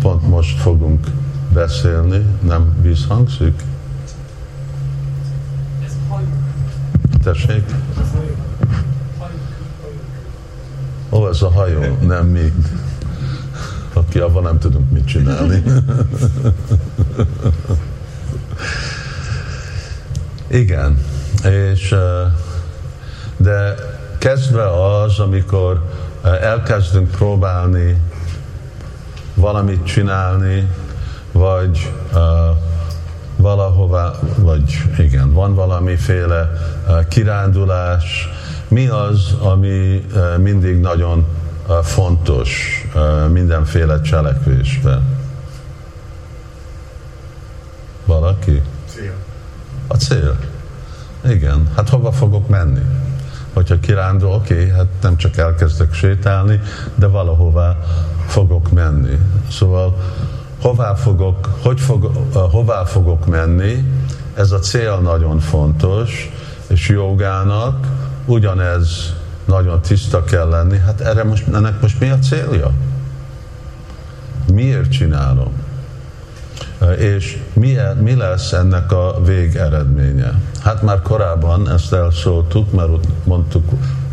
[0.01, 1.07] pont most fogunk
[1.53, 2.25] beszélni.
[2.41, 3.63] Nem vízhangzik?
[7.23, 7.63] Tessék?
[11.09, 12.53] Ó, ez a hajó, nem mi.
[13.93, 15.63] Aki abban nem tudunk mit csinálni.
[20.55, 21.05] Igen,
[21.43, 21.95] és
[23.37, 23.75] de
[24.17, 25.89] kezdve az, amikor
[26.41, 27.97] elkezdünk próbálni
[29.33, 30.69] valamit csinálni,
[31.31, 32.19] vagy uh,
[33.35, 36.51] valahova, vagy igen, van valamiféle
[36.87, 38.29] eh, kirándulás,
[38.67, 41.25] mi az, ami eh, mindig nagyon
[41.69, 42.81] eh, fontos
[43.31, 45.03] mindenféle cselekvésben?
[48.05, 48.61] Valaki?
[49.87, 50.37] A cél.
[51.29, 52.81] Igen, hát hova fogok menni?
[53.53, 56.59] Hogyha kirándul, oké, okay, hát nem csak elkezdek sétálni,
[56.95, 57.77] de valahová
[58.27, 59.19] fogok menni.
[59.51, 59.97] Szóval
[60.61, 63.83] hová fogok, hogy fog, hová fogok menni,
[64.33, 66.31] ez a cél nagyon fontos,
[66.67, 67.87] és jogának
[68.25, 69.13] ugyanez
[69.45, 70.77] nagyon tiszta kell lenni.
[70.77, 72.71] Hát erre most, ennek most mi a célja?
[74.53, 75.64] Miért csinálom?
[76.97, 80.33] És mi, mi lesz ennek a végeredménye?
[80.63, 82.89] Hát már korábban ezt elszóltuk, mert
[83.23, 83.63] mondtuk,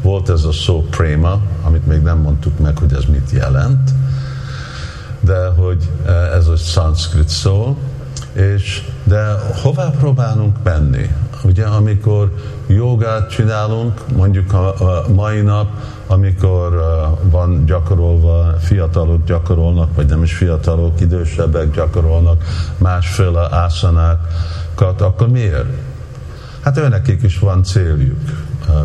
[0.03, 3.91] volt ez a szó préma, amit még nem mondtuk meg, hogy ez mit jelent
[5.23, 5.91] de hogy
[6.35, 7.77] ez a szanszkrit szó,
[8.33, 11.11] és de hová próbálunk menni?
[11.45, 12.33] Ugye, amikor
[12.67, 15.69] jogát csinálunk, mondjuk a, a mai nap,
[16.07, 16.73] amikor
[17.23, 22.45] van gyakorolva, fiatalok gyakorolnak, vagy nem is fiatalok, idősebbek gyakorolnak
[22.79, 25.67] másféle ászanákat, akkor miért?
[26.61, 28.19] Hát őnekik is van céljuk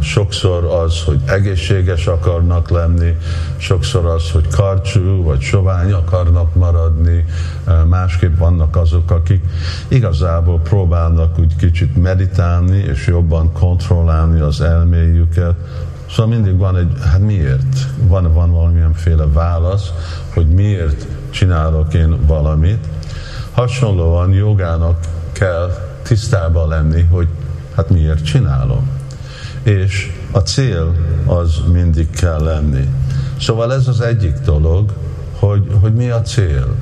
[0.02, 3.18] sokszor az, hogy egészséges akarnak lenni,
[3.58, 7.26] sokszor az, hogy karcsú vagy sovány akarnak maradni,
[7.88, 9.44] másképp vannak azok, akik
[9.88, 15.56] igazából próbálnak úgy kicsit meditálni és jobban kontrollálni az elméjüket.
[16.10, 17.88] Szóval mindig van egy, hát miért?
[17.98, 19.92] Van, van valamilyenféle válasz,
[20.34, 22.88] hogy miért csinálok én valamit.
[23.52, 25.00] Hasonlóan jogának
[25.32, 25.72] kell
[26.02, 27.28] tisztában lenni, hogy
[27.76, 28.97] hát miért csinálom
[29.68, 30.96] és a cél
[31.26, 32.90] az mindig kell lenni.
[33.40, 34.94] Szóval ez az egyik dolog,
[35.40, 36.76] hogy, hogy mi a cél.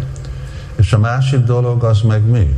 [0.75, 2.55] És a másik dolog az meg mi?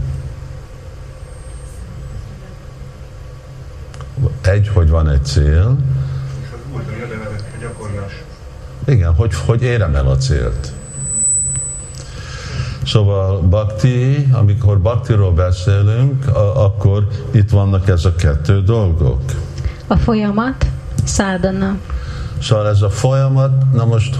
[4.41, 5.77] Egy, hogy van egy cél.
[8.85, 10.71] Igen, hogy, hogy érem el a célt.
[12.85, 19.21] Szóval bhakti, amikor bhaktiról beszélünk, akkor itt vannak ez a kettő dolgok.
[19.87, 20.65] A folyamat,
[21.03, 21.77] szádana.
[22.41, 24.17] Szóval ez a folyamat, na most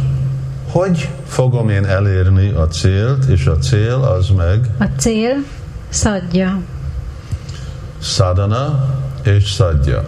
[0.72, 4.70] hogy fogom én elérni a célt, és a cél az meg?
[4.80, 5.36] A cél
[5.89, 6.59] szadja.
[8.01, 10.03] Sadana és szadja.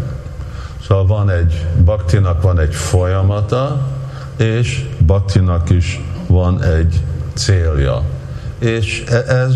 [0.87, 3.87] Szóval van egy, baktinak van egy folyamata,
[4.37, 7.03] és baktinak is van egy
[7.33, 8.01] célja.
[8.59, 9.55] És e- ez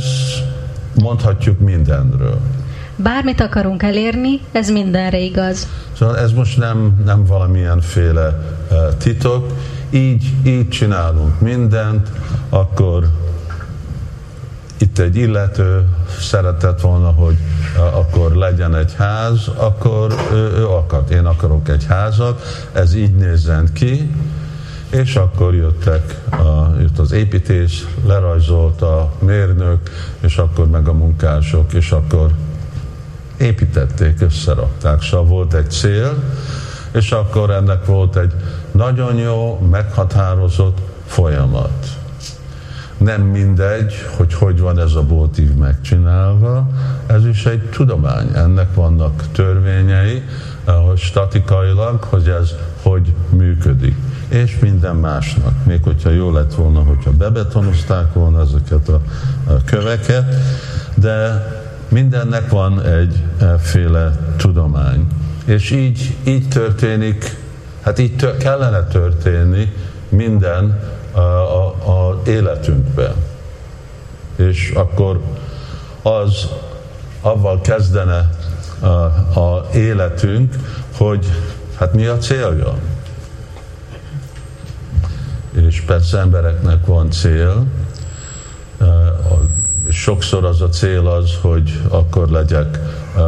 [0.93, 2.39] mondhatjuk mindenről.
[2.95, 5.67] Bármit akarunk elérni, ez mindenre igaz.
[5.97, 9.51] Szóval ez most nem, nem valamilyenféle uh, titok.
[9.89, 12.09] Így, így csinálunk mindent,
[12.49, 13.07] akkor
[14.77, 15.87] itt egy illető
[16.19, 17.35] szeretett volna, hogy
[17.77, 22.41] uh, akkor legyen egy ház, akkor ő, ő akart, én akarok egy házat,
[22.73, 24.11] ez így nézzen ki,
[24.89, 29.89] és akkor jöttek, a, jött az építés, lerajzolt a mérnök,
[30.19, 32.31] és akkor meg a munkások, és akkor
[33.37, 35.01] építették, összerakták.
[35.01, 36.23] Szóval volt egy cél,
[36.91, 38.33] és akkor ennek volt egy
[38.71, 41.87] nagyon jó, meghatározott folyamat.
[42.97, 46.69] Nem mindegy, hogy hogy van ez a bótív megcsinálva,
[47.05, 48.29] ez is egy tudomány.
[48.35, 50.23] Ennek vannak törvényei,
[50.87, 53.95] hogy statikailag, hogy ez hogy működik.
[54.27, 55.65] És minden másnak.
[55.65, 59.01] Még hogyha jó lett volna, hogyha bebetonozták volna ezeket a
[59.65, 60.35] köveket,
[60.95, 61.47] de
[61.93, 65.07] mindennek van egyféle tudomány.
[65.45, 67.37] És így, így történik,
[67.81, 69.73] hát így tör, kellene történni
[70.09, 70.79] minden
[71.11, 73.13] a, a, a életünkben.
[74.35, 75.21] És akkor
[76.01, 76.47] az
[77.21, 78.29] avval kezdene
[78.79, 78.87] a,
[79.39, 80.55] a életünk,
[80.97, 81.25] hogy
[81.75, 82.73] hát mi a célja.
[85.51, 87.65] És persze embereknek van cél,
[89.93, 92.79] sokszor az a cél az, hogy akkor legyek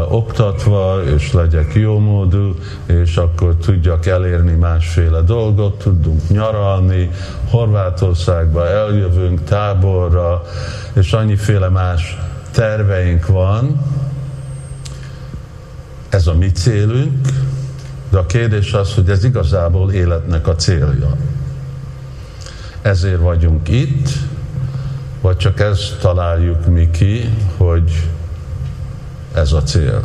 [0.09, 2.55] oktatva, és legyek jó módú,
[2.85, 7.09] és akkor tudjak elérni másféle dolgot, tudunk nyaralni,
[7.49, 10.43] Horvátországba eljövünk táborra,
[10.93, 12.17] és annyiféle más
[12.51, 13.81] terveink van,
[16.09, 17.27] ez a mi célunk,
[18.09, 21.15] de a kérdés az, hogy ez igazából életnek a célja.
[22.81, 24.09] Ezért vagyunk itt,
[25.25, 28.09] vagy csak ezt találjuk mi ki, hogy
[29.33, 30.03] ez a cél.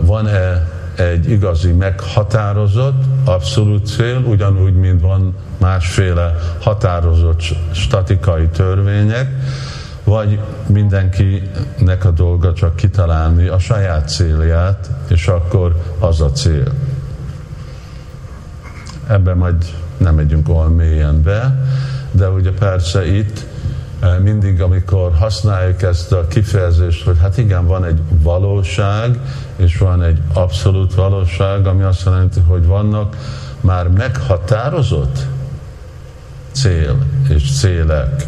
[0.00, 7.42] Van-e egy igazi meghatározott, abszolút cél, ugyanúgy, mint van másféle határozott
[7.72, 9.30] statikai törvények,
[10.04, 16.72] vagy mindenkinek a dolga csak kitalálni a saját célját, és akkor az a cél.
[19.08, 19.64] Ebben majd
[19.96, 21.66] nem megyünk olyan mélyen be,
[22.10, 23.47] de ugye persze itt
[24.22, 29.18] mindig, amikor használjuk ezt a kifejezést, hogy hát igen, van egy valóság,
[29.56, 33.16] és van egy abszolút valóság, ami azt jelenti, hogy vannak
[33.60, 35.26] már meghatározott
[36.52, 36.96] cél
[37.28, 38.26] és célek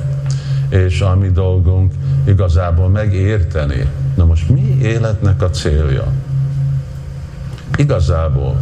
[0.70, 1.92] és a mi dolgunk
[2.24, 3.88] igazából megérteni.
[4.14, 6.04] Na most mi életnek a célja?
[7.76, 8.56] Igazából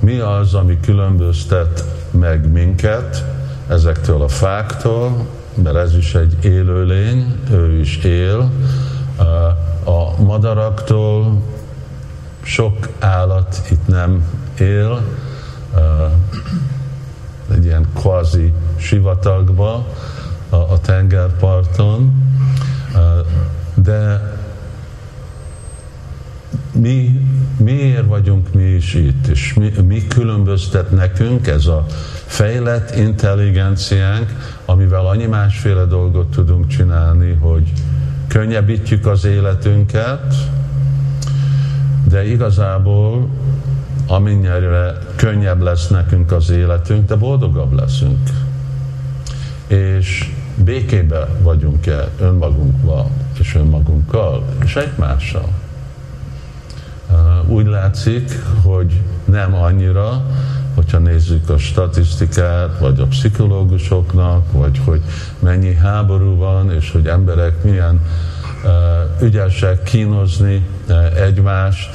[0.00, 3.24] mi az, ami különböztet meg minket
[3.68, 8.50] ezektől a fáktól, mert ez is egy élőlény, ő is él,
[9.84, 11.42] a madaraktól
[12.42, 14.24] sok állat itt nem
[14.58, 15.02] él,
[17.50, 19.86] egy ilyen kvázi sivatagba,
[20.48, 22.12] a, tengerparton,
[23.74, 24.34] de
[26.72, 27.20] mi,
[27.60, 31.86] miért vagyunk mi is itt, és mi, mi különböztet nekünk ez a
[32.26, 34.26] fejlett intelligenciánk,
[34.64, 37.72] amivel annyi másféle dolgot tudunk csinálni, hogy
[38.28, 40.34] könnyebbítjük az életünket,
[42.08, 43.28] de igazából
[44.06, 48.28] amennyire könnyebb lesz nekünk az életünk, de boldogabb leszünk.
[49.66, 50.32] És
[50.64, 55.48] békébe vagyunk-e önmagunkval és önmagunkkal és egymással.
[57.46, 60.26] Úgy látszik, hogy nem annyira,
[60.74, 65.00] hogyha nézzük a statisztikát, vagy a pszichológusoknak, vagy hogy
[65.38, 68.00] mennyi háború van, és hogy emberek milyen
[69.20, 70.66] ügyesek kínozni
[71.16, 71.90] egymást,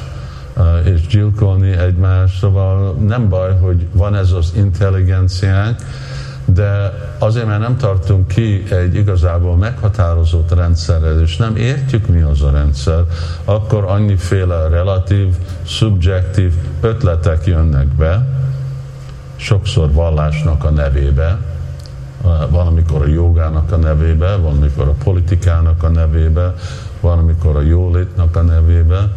[0.84, 5.80] és gyilkolni egymást, szóval nem baj, hogy van ez az intelligenciánk,
[6.46, 12.42] de azért, mert nem tartunk ki egy igazából meghatározott rendszerrel, és nem értjük, mi az
[12.42, 13.04] a rendszer,
[13.46, 15.36] akkor annyiféle relatív,
[15.68, 18.28] szubjektív ötletek jönnek be,
[19.36, 21.38] sokszor vallásnak a nevébe,
[22.50, 26.54] valamikor a jogának a nevébe, valamikor a politikának a nevébe,
[27.02, 29.12] valamikor a jólétnak a nevébe,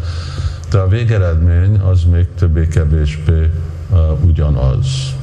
[0.71, 3.51] de a végeredmény az még többé-kevésbé
[4.25, 5.17] ugyanaz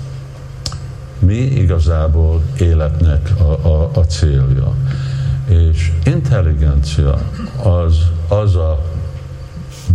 [1.26, 4.74] mi igazából életnek a, a, a célja.
[5.48, 7.18] És intelligencia
[7.64, 7.98] az,
[8.28, 8.84] az a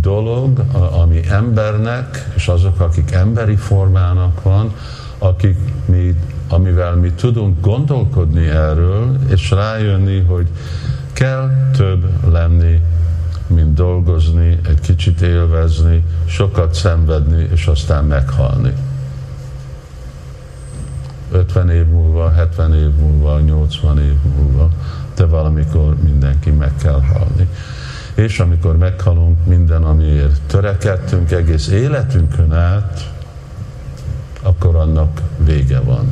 [0.01, 0.63] dolog,
[1.01, 4.73] ami embernek, és azok, akik emberi formának van,
[5.17, 6.15] akik mi,
[6.49, 10.47] amivel mi tudunk gondolkodni erről, és rájönni, hogy
[11.13, 12.81] kell több lenni,
[13.47, 18.73] mint dolgozni, egy kicsit élvezni, sokat szenvedni, és aztán meghalni.
[21.31, 24.69] 50 év múlva, 70 év múlva, 80 év múlva,
[25.15, 27.49] de valamikor mindenki meg kell halni.
[28.13, 33.11] És amikor meghalunk, minden, amiért törekedtünk egész életünkön át,
[34.41, 36.11] akkor annak vége van.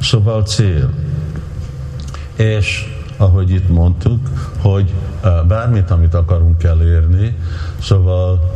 [0.00, 0.90] Szóval cél.
[2.34, 4.28] És ahogy itt mondtuk,
[4.60, 4.92] hogy
[5.48, 7.36] bármit, amit akarunk elérni,
[7.82, 8.54] szóval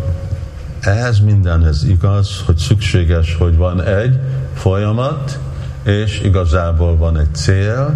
[0.81, 4.19] ehhez mindenhez igaz, hogy szükséges, hogy van egy
[4.55, 5.39] folyamat,
[5.83, 7.95] és igazából van egy cél.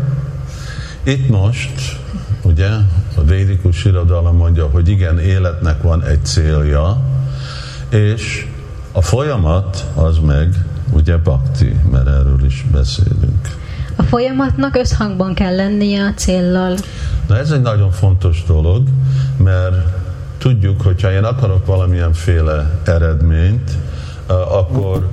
[1.03, 1.99] Itt most,
[2.43, 2.69] ugye,
[3.17, 7.01] a védikus irodalom mondja, hogy igen, életnek van egy célja,
[7.89, 8.47] és
[8.93, 10.55] a folyamat az meg
[10.93, 13.49] ugye bakti, mert erről is beszélünk.
[13.97, 16.77] A folyamatnak összhangban kell lennie a céllal.
[17.29, 18.87] Na ez egy nagyon fontos dolog,
[19.37, 19.77] mert
[20.39, 23.71] tudjuk, hogyha én akarok valamilyenféle eredményt,
[24.27, 25.09] akkor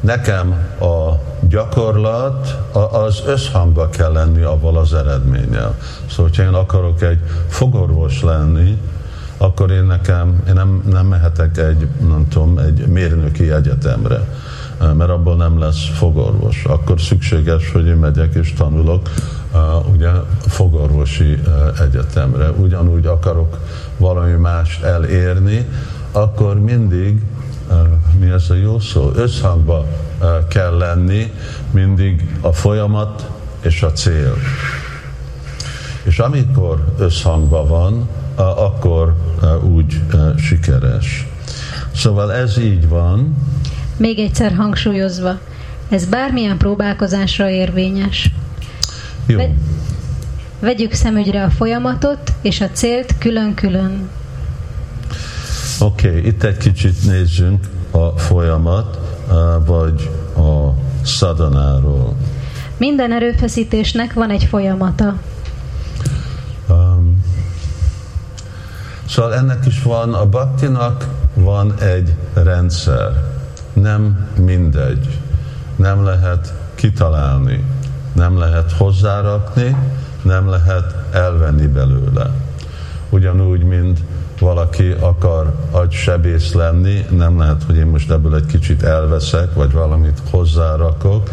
[0.00, 0.50] nekem
[0.80, 2.58] a gyakorlat
[2.92, 5.74] az összhangba kell lenni avval az eredménnyel.
[6.10, 8.78] Szóval, hogyha én akarok egy fogorvos lenni,
[9.36, 14.28] akkor én nekem, én nem, nem mehetek egy, nem tudom, egy mérnöki egyetemre,
[14.78, 16.64] mert abból nem lesz fogorvos.
[16.64, 19.08] Akkor szükséges, hogy én megyek és tanulok
[19.92, 20.08] ugye
[20.46, 22.50] fogorvosi uh, egyetemre.
[22.50, 23.58] Ugyanúgy akarok
[23.96, 25.66] valami mást elérni,
[26.12, 27.22] akkor mindig
[28.18, 29.10] mi ez a jó szó?
[29.14, 29.86] Összhangba
[30.48, 31.32] kell lenni
[31.70, 33.30] mindig a folyamat
[33.62, 34.34] és a cél.
[36.02, 39.16] És amikor összhangban van, akkor
[39.62, 40.00] úgy
[40.36, 41.26] sikeres.
[41.94, 43.36] Szóval ez így van.
[43.96, 45.38] Még egyszer hangsúlyozva,
[45.88, 48.30] ez bármilyen próbálkozásra érvényes.
[49.26, 49.40] Jó.
[50.60, 54.08] Vegyük szemügyre a folyamatot és a célt külön-külön.
[55.80, 58.98] Oké, okay, itt egy kicsit nézzünk a folyamat,
[59.66, 60.68] vagy a
[61.04, 62.14] szadanáról.
[62.76, 65.20] Minden erőfeszítésnek van egy folyamata.
[69.08, 73.24] Szóval ennek is van, a baktinak van egy rendszer.
[73.72, 75.18] Nem mindegy.
[75.76, 77.64] Nem lehet kitalálni.
[78.12, 79.76] Nem lehet hozzárakni,
[80.22, 82.30] nem lehet elvenni belőle.
[83.10, 84.00] Ugyanúgy, mint
[84.42, 90.18] valaki akar agysebész lenni, nem lehet, hogy én most ebből egy kicsit elveszek, vagy valamit
[90.30, 91.30] hozzárakok,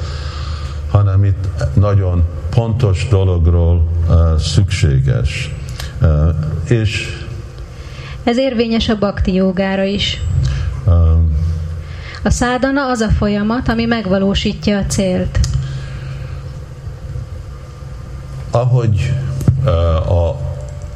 [0.89, 5.55] hanem itt nagyon pontos dologról uh, szükséges.
[6.01, 6.35] Uh,
[6.67, 7.19] és
[8.23, 10.21] ez érvényes a bakti jogára is.
[12.23, 15.39] A szádana az a folyamat, ami megvalósítja a célt.
[18.51, 19.13] Ahogy
[20.07, 20.35] a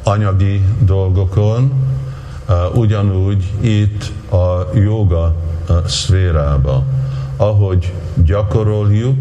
[0.02, 1.72] anyagi dolgokon,
[2.74, 5.34] ugyanúgy itt a joga
[5.86, 6.84] szférába,
[7.36, 7.92] ahogy
[8.24, 9.18] gyakoroljuk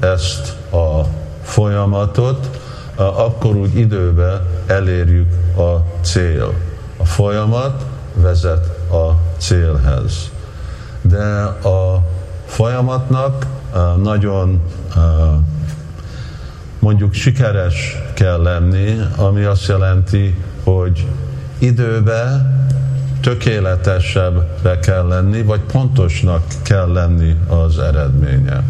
[0.00, 1.00] ezt a
[1.42, 2.60] folyamatot,
[2.96, 6.52] akkor úgy időben elérjük a cél
[7.02, 10.30] folyamat vezet a célhez.
[11.02, 11.24] De
[11.68, 12.02] a
[12.46, 13.46] folyamatnak
[14.02, 14.62] nagyon
[16.78, 21.06] mondjuk sikeres kell lenni, ami azt jelenti, hogy
[21.58, 22.54] időbe
[23.20, 28.62] tökéletesebbre kell lenni, vagy pontosnak kell lenni az eredménye.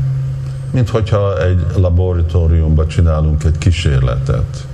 [0.70, 4.66] Mint hogyha egy laboratóriumban csinálunk egy kísérletet.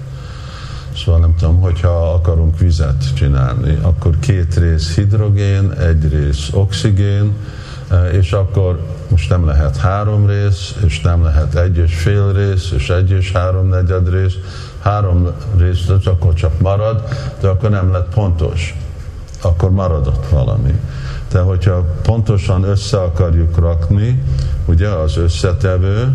[0.96, 7.32] Szóval nem tudom, hogyha akarunk vizet csinálni, akkor két rész hidrogén, egy rész oxigén,
[7.90, 12.70] e, és akkor most nem lehet három rész, és nem lehet egy és fél rész,
[12.76, 14.34] és egy és három negyed rész,
[14.83, 17.03] három rész, de akkor csak marad,
[17.41, 18.76] de akkor nem lett pontos.
[19.43, 20.80] Akkor maradott valami.
[21.30, 24.22] De hogyha pontosan össze akarjuk rakni,
[24.64, 26.12] ugye az összetevő,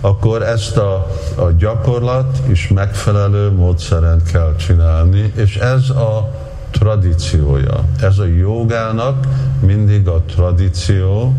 [0.00, 6.30] akkor ezt a, a gyakorlat is megfelelő módszeren kell csinálni, és ez a
[6.70, 7.84] tradíciója.
[8.00, 9.26] Ez a jogának
[9.60, 11.34] mindig a tradíció,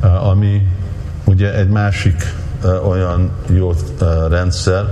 [0.00, 0.66] eh, ami
[1.24, 2.34] ugye egy másik
[2.64, 4.84] eh, olyan jó eh, rendszer.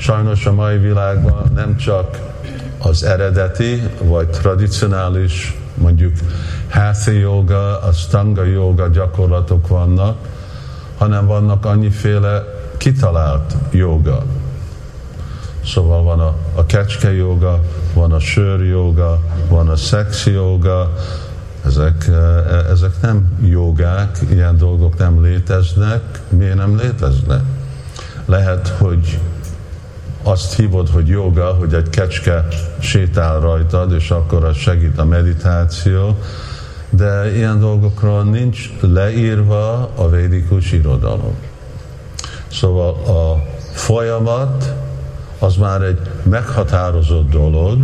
[0.00, 2.18] Sajnos a mai világban nem csak
[2.78, 6.12] az eredeti, vagy tradicionális, mondjuk
[6.70, 10.16] hatha yoga, a stanga yoga gyakorlatok vannak,
[10.98, 12.44] hanem vannak annyiféle
[12.76, 14.22] kitalált joga.
[15.64, 17.60] Szóval van a, a kecske joga,
[17.94, 20.92] van a sör joga, van a szex joga,
[21.66, 26.00] ezek, e, e, ezek nem jogák, ilyen dolgok nem léteznek.
[26.28, 27.42] Miért nem léteznek?
[28.24, 29.18] Lehet, hogy
[30.22, 32.46] azt hívod, hogy joga, hogy egy kecske
[32.78, 36.16] sétál rajtad, és akkor az segít a meditáció,
[36.90, 41.34] de ilyen dolgokról nincs leírva a védikus irodalom.
[42.52, 43.42] Szóval a
[43.72, 44.74] folyamat
[45.38, 47.78] az már egy meghatározott dolog,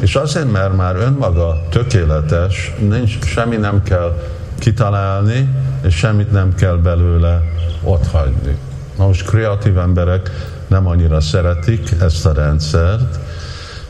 [0.00, 4.22] és azért, mert már önmaga tökéletes, nincs, semmi nem kell
[4.58, 5.48] kitalálni,
[5.82, 7.42] és semmit nem kell belőle
[7.82, 8.56] ott hagyni.
[8.98, 10.30] Na most kreatív emberek
[10.66, 13.18] nem annyira szeretik ezt a rendszert,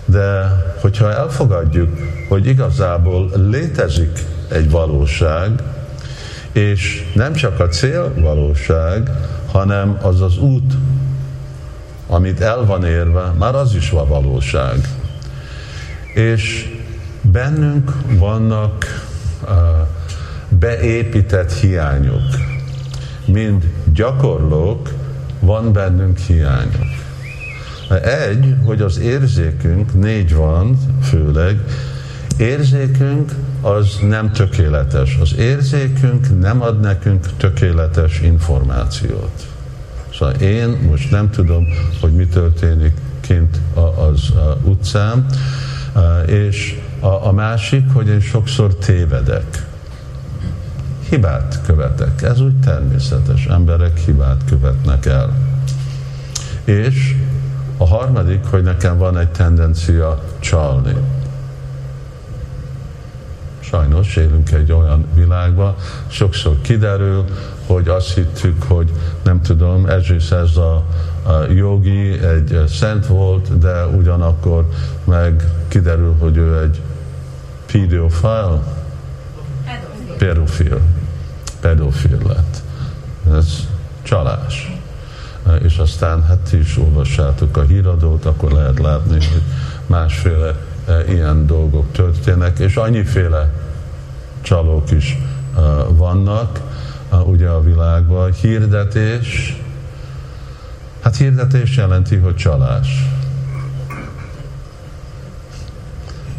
[0.04, 0.48] de
[0.80, 1.98] hogyha elfogadjuk,
[2.28, 4.18] hogy igazából létezik
[4.48, 5.62] egy valóság,
[6.52, 9.10] és nem csak a cél valóság,
[9.50, 10.72] hanem az az út,
[12.06, 14.88] amit el van érve, már az is a valóság.
[16.14, 16.72] És
[17.20, 19.04] bennünk vannak
[19.42, 19.50] uh,
[20.48, 22.22] beépített hiányok.
[23.26, 24.90] Mind gyakorlók,
[25.44, 27.02] van bennünk hiányok.
[28.02, 31.58] Egy, hogy az érzékünk, négy van főleg,
[32.38, 35.18] érzékünk az nem tökéletes.
[35.20, 39.46] Az érzékünk nem ad nekünk tökéletes információt.
[40.18, 41.66] Szóval én most nem tudom,
[42.00, 43.58] hogy mi történik kint
[44.10, 44.32] az
[44.62, 45.26] utcán,
[46.26, 49.66] és a, a másik, hogy én sokszor tévedek.
[51.08, 52.22] Hibát követek.
[52.22, 53.46] Ez úgy természetes.
[53.46, 55.36] Emberek hibát követnek el.
[56.64, 57.16] És
[57.76, 60.94] a harmadik, hogy nekem van egy tendencia csalni.
[63.60, 65.74] Sajnos élünk egy olyan világban,
[66.06, 67.24] sokszor kiderül,
[67.66, 68.90] hogy azt hittük, hogy
[69.22, 70.84] nem tudom, Ezris ez a,
[71.22, 74.68] a jogi, egy szent volt, de ugyanakkor
[75.04, 76.80] meg kiderül, hogy ő egy
[77.72, 78.62] pedofil,
[80.18, 80.80] pedofil,
[81.60, 82.62] pedofil lett.
[83.36, 83.68] Ez
[84.02, 84.72] csalás.
[85.62, 89.42] És aztán hát ti is olvassátok a híradót, akkor lehet látni, hogy
[89.86, 90.54] másféle
[90.86, 93.52] e, ilyen dolgok történnek, és annyiféle
[94.40, 95.18] csalók is
[95.56, 96.60] e, vannak,
[97.22, 98.32] ugye a világban.
[98.32, 99.60] Hirdetés,
[101.00, 103.08] hát hirdetés jelenti, hogy csalás.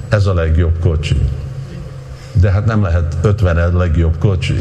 [0.09, 1.21] Ez a legjobb kocsi.
[2.39, 4.55] De hát nem lehet 50 legjobb kocsi.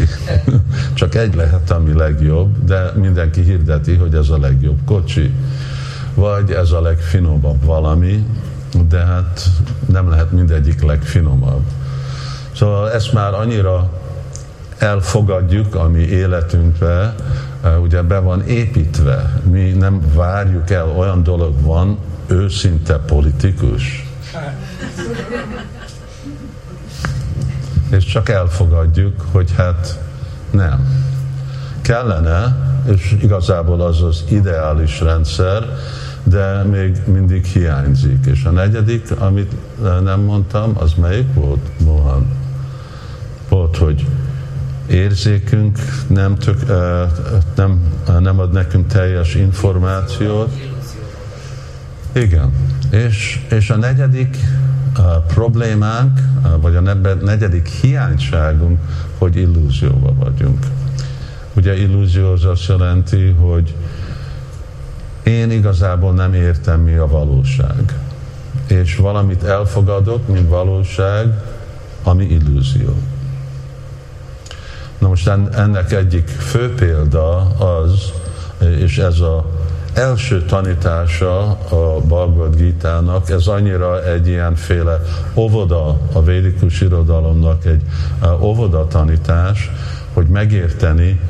[0.95, 5.35] Csak egy lehet, ami legjobb, de mindenki hirdeti, hogy ez a legjobb kocsi.
[6.15, 8.27] Vagy ez a legfinomabb valami,
[8.89, 9.49] de hát
[9.87, 11.63] nem lehet mindegyik legfinomabb.
[12.53, 13.91] Szóval ezt már annyira
[14.79, 17.15] elfogadjuk a mi életünkbe,
[17.83, 19.41] ugye be van építve.
[19.51, 24.07] Mi nem várjuk el, olyan dolog van, őszinte politikus.
[27.97, 30.01] És csak elfogadjuk, hogy hát
[30.51, 31.05] nem.
[31.81, 32.57] Kellene,
[32.93, 35.63] és igazából az az ideális rendszer,
[36.23, 38.27] de még mindig hiányzik.
[38.27, 39.53] És a negyedik, amit
[40.03, 42.27] nem mondtam, az melyik volt, Mohan?
[43.49, 44.07] Volt, hogy
[44.87, 45.79] érzékünk
[46.09, 46.67] nem, tök,
[47.55, 47.81] nem,
[48.19, 50.53] nem ad nekünk teljes információt.
[52.13, 52.53] Igen.
[52.91, 54.37] És, és a negyedik
[55.27, 56.21] problémánk,
[56.61, 56.81] vagy a
[57.23, 58.79] negyedik hiányságunk,
[59.19, 60.67] hogy illúzióba vagyunk.
[61.57, 63.75] Ugye illúzió az azt jelenti, hogy
[65.23, 67.99] én igazából nem értem, mi a valóság.
[68.67, 71.43] És valamit elfogadok, mint valóság,
[72.03, 72.95] ami illúzió.
[74.99, 78.13] Na most ennek egyik fő példa az,
[78.59, 79.54] és ez a
[79.95, 85.01] első tanítása a Bhagavad Gita-nak, ez annyira egy ilyenféle
[85.35, 87.83] óvoda, a védikus irodalomnak egy
[88.41, 89.71] óvoda tanítás,
[90.13, 91.21] hogy megérteni,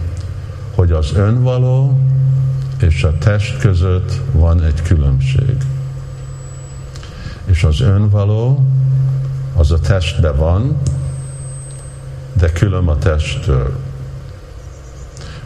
[0.74, 1.98] hogy az önvaló
[2.80, 5.56] és a test között van egy különbség.
[7.44, 8.64] És az önvaló,
[9.56, 10.76] az a testbe van,
[12.32, 13.76] de külön a testtől.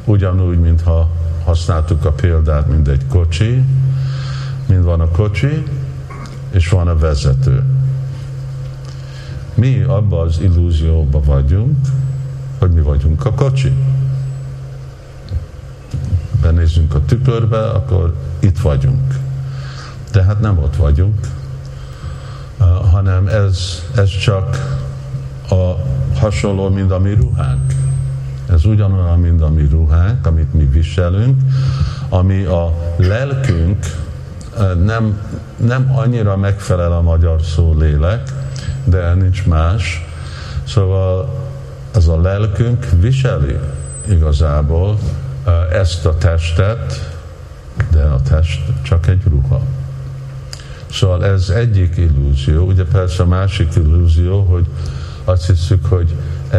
[0.04, 1.08] Ugyanúgy, mintha
[1.48, 3.64] használtuk a példát, mint egy kocsi,
[4.66, 5.62] mint van a kocsi,
[6.50, 7.64] és van a vezető.
[9.54, 11.76] Mi abban az illúzióban vagyunk,
[12.58, 13.72] hogy mi vagyunk a kocsi.
[16.42, 19.14] Benézünk a tükörbe, akkor itt vagyunk.
[20.12, 21.26] De hát nem ott vagyunk,
[22.90, 24.78] hanem ez, ez csak
[25.50, 25.74] a
[26.18, 27.72] hasonló, mint a mi ruhánk.
[28.52, 31.40] Ez ugyanolyan, mint a mi ruhánk, amit mi viselünk,
[32.08, 33.86] ami a lelkünk
[34.84, 35.20] nem,
[35.56, 38.32] nem annyira megfelel a magyar szó lélek,
[38.84, 40.06] de nincs más.
[40.66, 41.34] Szóval
[41.94, 43.58] ez a lelkünk viseli
[44.08, 44.98] igazából
[45.72, 47.16] ezt a testet,
[47.90, 49.60] de a test csak egy ruha.
[50.90, 52.66] Szóval ez egyik illúzió.
[52.66, 54.66] Ugye persze a másik illúzió, hogy
[55.24, 56.14] azt hiszük, hogy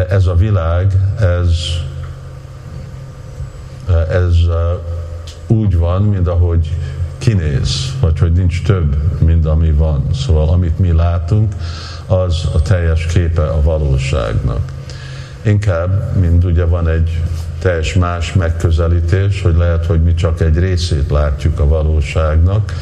[0.08, 1.56] ez a világ, ez,
[4.10, 4.36] ez
[5.46, 6.70] úgy van, mint ahogy
[7.18, 10.04] kinéz, vagy hogy nincs több, mint ami van.
[10.14, 11.54] Szóval amit mi látunk,
[12.06, 14.60] az a teljes képe a valóságnak.
[15.42, 17.20] inkább, mint ugye van egy
[17.58, 22.72] teljes más megközelítés, hogy lehet, hogy mi csak egy részét látjuk a valóságnak,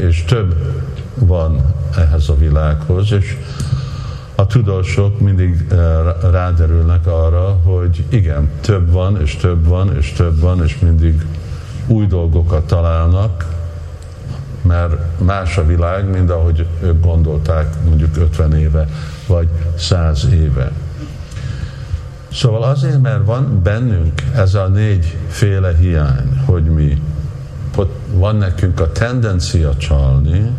[0.00, 0.54] és több
[1.14, 3.36] van ehhez a világhoz, és
[4.40, 5.66] a tudósok mindig
[6.30, 11.26] ráderülnek arra, hogy igen, több van, és több van, és több van, és mindig
[11.86, 13.46] új dolgokat találnak,
[14.62, 18.88] mert más a világ, mint ahogy ők gondolták mondjuk 50 éve,
[19.26, 20.72] vagy 100 éve.
[22.32, 27.02] Szóval azért, mert van bennünk ez a négyféle hiány, hogy mi
[28.12, 30.50] van nekünk a tendencia csalni,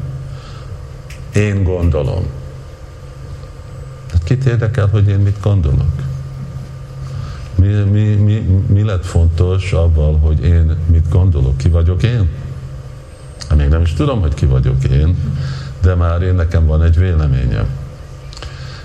[1.34, 2.40] én gondolom.
[4.12, 5.92] Hát kit érdekel, hogy én mit gondolok?
[7.56, 11.58] Mi, mi, mi, mi lett fontos abban, hogy én mit gondolok?
[11.58, 12.30] Ki vagyok én?
[13.50, 15.16] Hát még nem is tudom, hogy ki vagyok én,
[15.82, 17.66] de már én nekem van egy véleményem.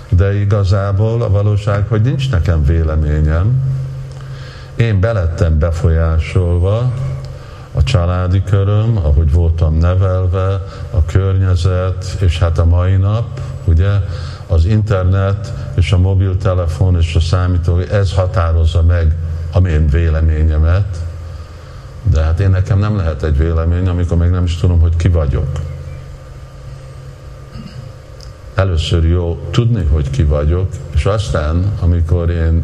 [0.09, 3.61] De igazából a valóság, hogy nincs nekem véleményem,
[4.75, 6.93] én belettem befolyásolva,
[7.73, 13.89] a családi köröm, ahogy voltam nevelve, a környezet, és hát a mai nap, ugye,
[14.47, 19.15] az internet és a mobiltelefon és a számítógép, ez határozza meg
[19.51, 20.97] a én véleményemet,
[22.03, 25.07] de hát én nekem nem lehet egy vélemény, amikor még nem is tudom, hogy ki
[25.07, 25.47] vagyok.
[28.55, 32.63] Először jó tudni, hogy ki vagyok, és aztán, amikor én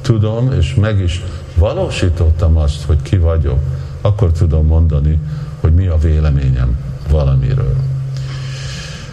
[0.00, 1.22] tudom, és meg is
[1.54, 3.58] valósítottam azt, hogy ki vagyok,
[4.00, 5.18] akkor tudom mondani,
[5.60, 6.78] hogy mi a véleményem
[7.10, 7.76] valamiről.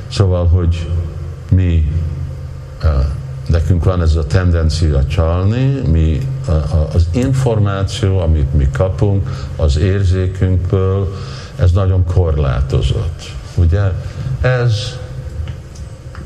[0.08, 0.88] Szóval, hogy
[1.52, 1.92] mi
[3.48, 6.28] nekünk van ez a tendencia csalni, mi
[6.94, 11.16] az információ, amit mi kapunk az érzékünkből,
[11.56, 13.32] ez nagyon korlátozott.
[13.56, 13.92] Ugye?
[14.42, 14.74] Ez,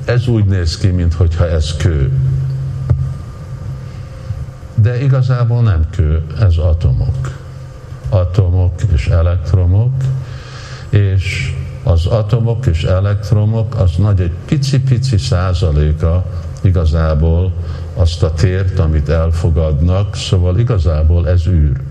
[0.05, 2.11] ez úgy néz ki, mintha ez kő.
[4.76, 7.32] De igazából nem kő, ez atomok.
[8.09, 9.93] Atomok és elektromok,
[10.89, 16.25] és az atomok és elektromok az nagy egy pici-pici százaléka
[16.61, 17.51] igazából
[17.93, 21.81] azt a tért, amit elfogadnak, szóval igazából ez űr.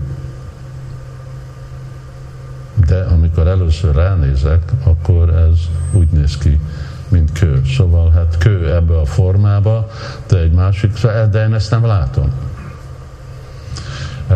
[2.87, 5.57] De amikor először ránézek, akkor ez
[5.91, 6.59] úgy néz ki,
[7.07, 7.61] mint kő.
[7.77, 9.89] Szóval hát kő ebbe a formába,
[10.27, 12.31] de egy másik, de én ezt nem látom.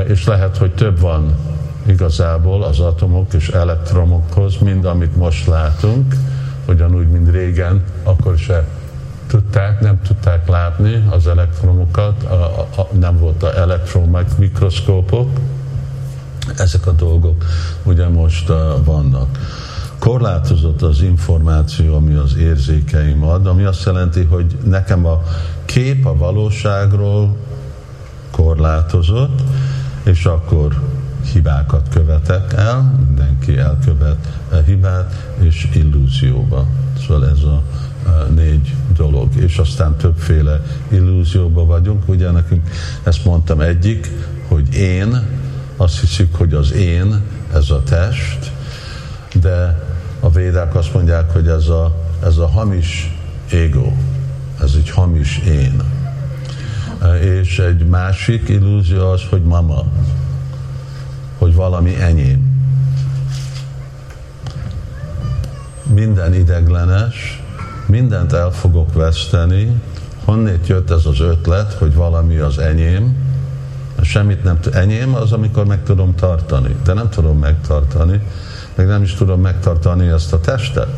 [0.07, 1.35] És lehet, hogy több van
[1.87, 6.15] igazából az atomok és elektromokhoz, mind amit most látunk,
[6.67, 8.67] ugyanúgy, mint régen, akkor se
[9.27, 15.29] tudták, nem tudták látni az elektromokat, a, a, a, nem volt a elektron mikroszkópok,
[16.57, 17.45] ezek a dolgok
[17.83, 19.27] ugye most uh, vannak.
[19.99, 25.21] Korlátozott az információ, ami az érzékeim ad, ami azt jelenti, hogy nekem a
[25.65, 27.35] kép a valóságról
[28.31, 29.41] korlátozott,
[30.03, 30.81] és akkor
[31.33, 34.27] hibákat követek el, mindenki elkövet
[34.65, 36.67] hibát, és illúzióba.
[37.05, 37.63] Szóval ez a
[38.35, 42.09] négy dolog, és aztán többféle illúzióba vagyunk.
[42.09, 42.69] Ugye nekünk
[43.03, 44.11] ezt mondtam egyik,
[44.47, 45.21] hogy én,
[45.77, 47.21] azt hiszik, hogy az én,
[47.53, 48.51] ez a test,
[49.33, 49.85] de
[50.19, 53.17] a védák azt mondják, hogy ez a, ez a hamis
[53.51, 53.91] ego,
[54.61, 55.81] ez egy hamis én.
[57.21, 59.85] És egy másik illúzió az, hogy mama,
[61.47, 62.55] hogy valami enyém.
[65.93, 67.43] Minden ideglenes,
[67.85, 69.81] mindent el fogok veszteni,
[70.25, 73.15] honnét jött ez az ötlet, hogy valami az enyém,
[74.01, 78.21] semmit nem enyém az, amikor meg tudom tartani, de nem tudom megtartani,
[78.75, 80.89] meg nem is tudom megtartani ezt a testet.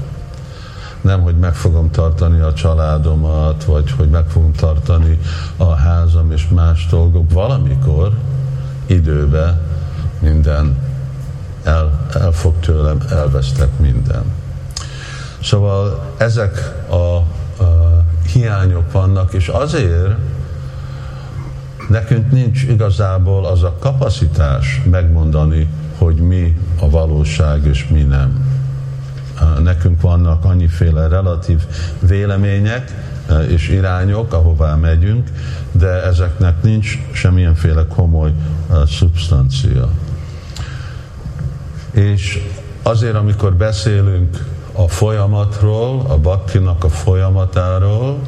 [1.02, 5.20] Nem, hogy meg fogom tartani a családomat, vagy hogy meg fogom tartani
[5.58, 7.32] a házam és más dolgok.
[7.32, 8.12] Valamikor,
[8.86, 9.69] időbe
[10.20, 10.78] minden
[11.64, 14.24] el, el fog tőlem, elvesztek minden.
[15.44, 17.26] Szóval ezek a, a
[18.34, 20.16] hiányok vannak, és azért
[21.90, 25.68] nekünk nincs igazából az a kapacitás megmondani,
[25.98, 28.48] hogy mi a valóság és mi nem.
[29.64, 31.66] Nekünk vannak annyiféle relatív
[32.00, 32.94] vélemények
[33.48, 35.30] és irányok, ahová megyünk,
[35.72, 38.34] de ezeknek nincs semmilyenféle komoly
[38.88, 39.90] szubstancia.
[41.92, 42.44] És
[42.84, 48.20] azért, amikor beszélünk a folyamatról, a baktinak a folyamatáról,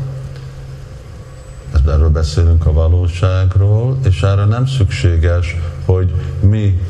[1.87, 5.55] erről beszélünk a valóságról, és erre nem szükséges,
[5.85, 6.81] hogy mi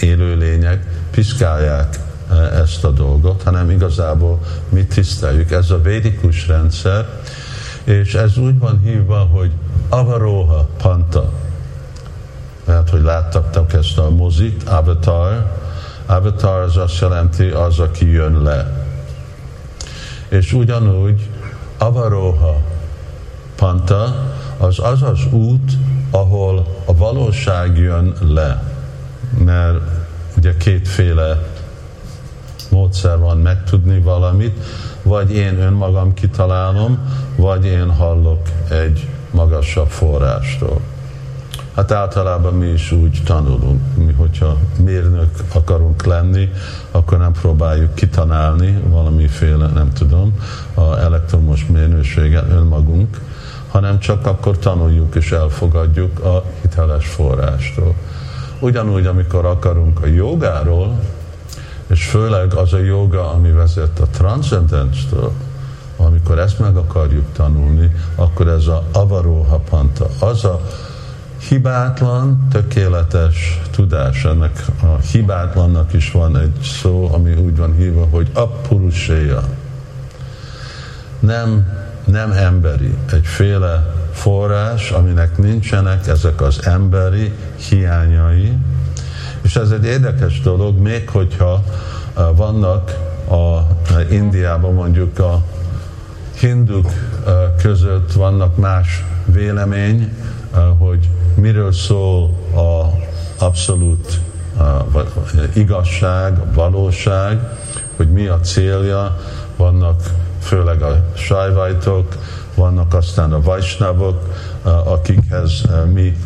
[0.00, 1.98] élőlények piszkálják
[2.30, 5.50] e, ezt a dolgot, hanem igazából mi tiszteljük.
[5.50, 7.08] Ez a védikus rendszer,
[7.84, 9.50] És ez úgy van hívva, hogy
[9.88, 11.32] Avaroha Panta.
[12.66, 15.52] Mert hogy láttak ezt a mozit, Avatar.
[16.06, 18.86] Avatar az azt jelenti az, aki jön le.
[20.28, 21.28] És ugyanúgy
[21.78, 22.56] Avaroha
[23.56, 25.72] Panta az az az út,
[26.10, 28.62] ahol a valóság jön le.
[29.44, 29.80] Mert
[30.36, 31.38] ugye kétféle
[32.70, 34.64] módszer van megtudni valamit,
[35.02, 36.98] vagy én önmagam kitalálom,
[37.36, 38.40] vagy én hallok
[38.70, 40.80] egy magasabb forrástól.
[41.76, 46.52] Hát általában mi is úgy tanulunk, mi hogyha mérnök akarunk lenni,
[46.90, 50.32] akkor nem próbáljuk kitanálni valamiféle, nem tudom,
[50.74, 53.20] a elektromos mérnőséget önmagunk,
[53.70, 57.94] hanem csak akkor tanuljuk és elfogadjuk a hiteles forrástól.
[58.60, 61.00] Ugyanúgy, amikor akarunk a jogáról,
[61.86, 65.32] és főleg az a joga, ami vezet a transzendenstől,
[65.96, 70.60] amikor ezt meg akarjuk tanulni, akkor ez a avaroha panta, az a
[71.48, 74.24] hibátlan, tökéletes tudás.
[74.24, 79.42] Ennek a hibátlannak is van egy szó, ami úgy van hívva, hogy apuruséja.
[81.18, 81.66] Nem,
[82.04, 87.32] nem emberi, egyféle forrás, aminek nincsenek ezek az emberi
[87.68, 88.52] hiányai,
[89.42, 91.64] és ez egy érdekes dolog, még hogyha
[92.34, 92.90] vannak
[93.30, 93.60] a
[94.10, 95.42] Indiában mondjuk a
[96.38, 96.90] hinduk
[97.62, 100.12] között vannak más vélemény,
[100.78, 103.04] hogy miről szól a
[103.44, 104.20] abszolút
[105.54, 107.40] igazság, valóság,
[107.96, 109.16] hogy mi a célja,
[109.56, 110.02] vannak
[110.40, 112.16] főleg a sajvajtok,
[112.54, 114.20] vannak aztán a vajsnavok,
[114.84, 116.16] akikhez mi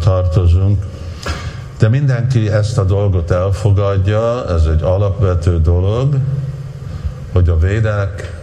[0.00, 0.84] tartozunk,
[1.78, 6.16] de mindenki ezt a dolgot elfogadja, ez egy alapvető dolog,
[7.32, 8.40] hogy a védek,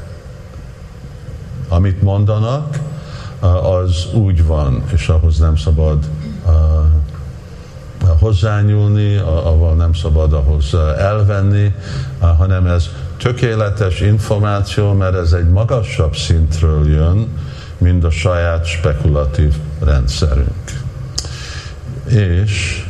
[1.69, 2.80] amit mondanak,
[3.61, 5.97] az úgy van, és ahhoz nem szabad
[8.19, 11.73] hozzányúlni, ahol nem szabad ahhoz elvenni,
[12.38, 17.27] hanem ez tökéletes információ, mert ez egy magasabb szintről jön,
[17.77, 19.53] mint a saját spekulatív
[19.84, 20.84] rendszerünk.
[22.07, 22.85] És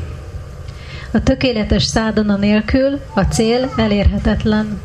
[1.12, 4.82] a tökéletes szádona nélkül a cél elérhetetlen.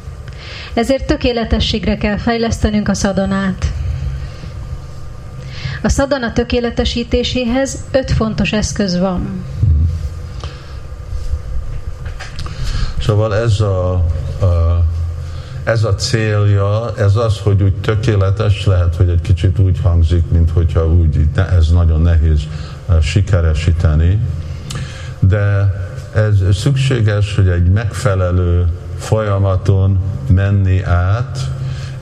[0.74, 3.72] Ezért tökéletességre kell fejlesztenünk a szadonát.
[5.82, 9.44] A szadana tökéletesítéséhez öt fontos eszköz van.
[13.00, 13.92] Szóval ez a,
[14.40, 14.84] a,
[15.64, 20.50] ez a célja, ez az, hogy úgy tökéletes, lehet, hogy egy kicsit úgy hangzik, mint
[20.50, 22.40] hogyha úgy, ez nagyon nehéz
[23.02, 24.18] sikeresíteni,
[25.18, 25.74] de
[26.14, 28.66] ez szükséges, hogy egy megfelelő
[28.98, 31.38] folyamaton menni át,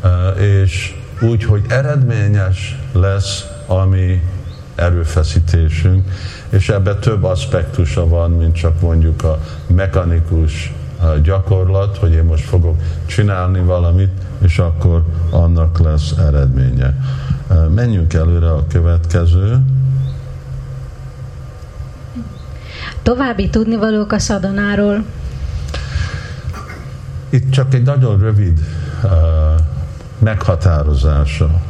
[0.02, 4.22] eh, és úgy, hogy eredményes lesz a mi
[4.74, 6.08] erőfeszítésünk,
[6.48, 10.72] és ebbe több aspektusa van, mint csak mondjuk a mechanikus
[11.22, 12.76] gyakorlat, hogy én most fogok
[13.06, 16.94] csinálni valamit, és akkor annak lesz eredménye.
[17.74, 19.60] Menjünk előre a következő.
[23.02, 25.04] További tudnivalók a szadanáról.
[27.30, 28.60] Itt csak egy nagyon rövid
[29.02, 29.10] uh,
[30.18, 31.60] meghatározása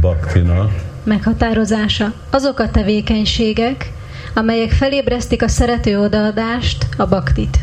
[0.00, 0.68] baktina.
[1.02, 2.12] Meghatározása.
[2.30, 3.92] Azok a tevékenységek,
[4.34, 7.58] amelyek felébresztik a szerető odaadást, a baktit.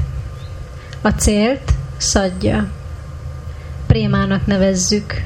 [1.01, 2.67] A célt szadja.
[3.87, 5.23] Prémának nevezzük.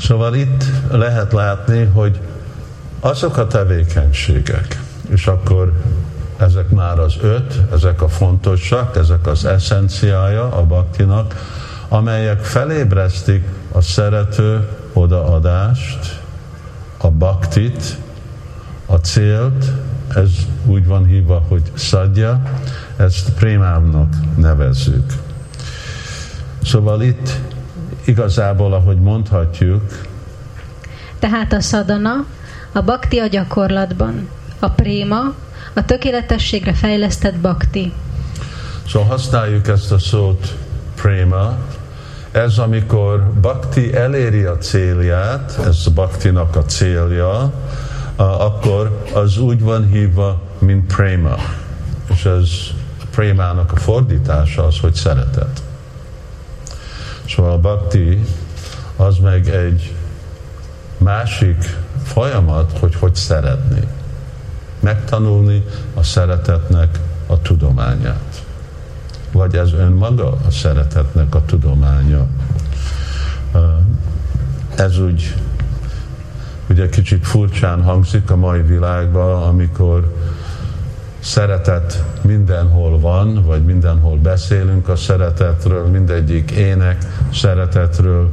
[0.00, 2.20] Szóval itt lehet látni, hogy
[3.00, 4.80] azok a tevékenységek,
[5.10, 5.72] és akkor
[6.36, 11.34] ezek már az öt, ezek a fontosak, ezek az eszenciája a baktinak,
[11.88, 16.20] amelyek felébresztik a szerető odaadást,
[16.98, 17.96] a baktit,
[18.86, 19.64] a célt,
[20.14, 20.30] ez
[20.66, 22.42] úgy van hívva, hogy szadja,
[22.96, 25.12] ezt prémámnak nevezzük.
[26.62, 27.40] Szóval itt
[28.04, 29.82] igazából, ahogy mondhatjuk,
[31.18, 32.24] tehát a szadana
[32.72, 34.28] a bakti a gyakorlatban.
[34.58, 35.34] A préma,
[35.74, 37.92] a tökéletességre fejlesztett bakti.
[38.88, 40.54] Szóval használjuk ezt a szót
[40.94, 41.56] préma,
[42.32, 47.52] ez amikor bakti eléri a célját, ez a baktinak a célja,
[48.16, 51.34] akkor az úgy van hívva, mint préma.
[52.08, 52.48] És ez
[53.00, 55.62] a prémának a fordítása az, hogy szeretet.
[57.28, 58.24] Szóval a bakti
[58.96, 59.94] az meg egy
[60.98, 63.88] másik folyamat, hogy hogy szeretni
[64.80, 65.64] megtanulni
[65.94, 68.31] a szeretetnek a tudományát.
[69.32, 72.26] Vagy ez önmaga a szeretetnek a tudománya.
[74.76, 75.34] Ez úgy
[76.70, 80.14] ugye kicsit furcsán hangzik a mai világban, amikor
[81.20, 88.30] szeretet mindenhol van, vagy mindenhol beszélünk a szeretetről, mindegyik ének szeretetről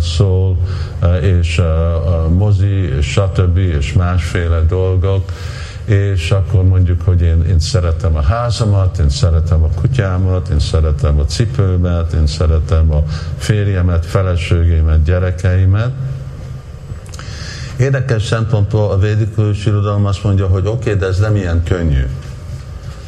[0.00, 0.56] szól,
[1.20, 3.56] és a mozi, és stb.
[3.56, 5.32] és másféle dolgok,
[5.90, 11.18] és akkor mondjuk, hogy én, én szeretem a házamat, én szeretem a kutyámat, én szeretem
[11.18, 13.02] a cipőmet, én szeretem a
[13.38, 15.90] férjemet, feleségémet, gyerekeimet.
[17.76, 22.06] Érdekes szempontból a védikus irodalom azt mondja, hogy oké, okay, de ez nem ilyen könnyű,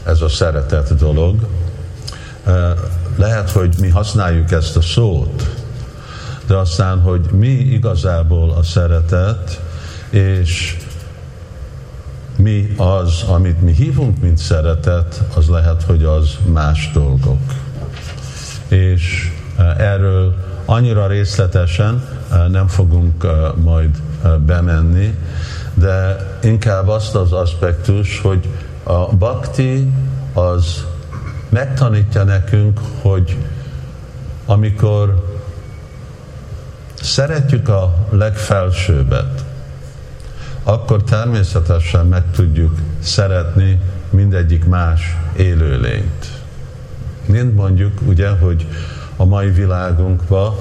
[0.05, 1.47] ez a szeretet dolog.
[3.17, 5.51] Lehet, hogy mi használjuk ezt a szót,
[6.47, 9.61] de aztán, hogy mi igazából a szeretet,
[10.11, 10.77] és
[12.43, 17.41] mi az, amit mi hívunk, mint szeretet, az lehet, hogy az más dolgok.
[18.69, 23.29] És e, erről annyira részletesen e, nem fogunk e,
[23.63, 23.91] majd
[24.47, 25.15] bemenni,
[25.75, 28.49] de inkább azt az aspektus, hogy
[28.83, 29.93] a bakti
[30.33, 30.85] az
[31.49, 33.37] megtanítja nekünk, hogy
[34.47, 35.31] amikor
[37.03, 39.42] szeretjük a legfelsőbbet,
[40.63, 43.81] akkor természetesen meg tudjuk szeretni
[44.11, 46.27] mindegyik más élőlényt.
[47.27, 48.67] Mint mondjuk, ugye, hogy
[49.17, 50.55] a mai világunkban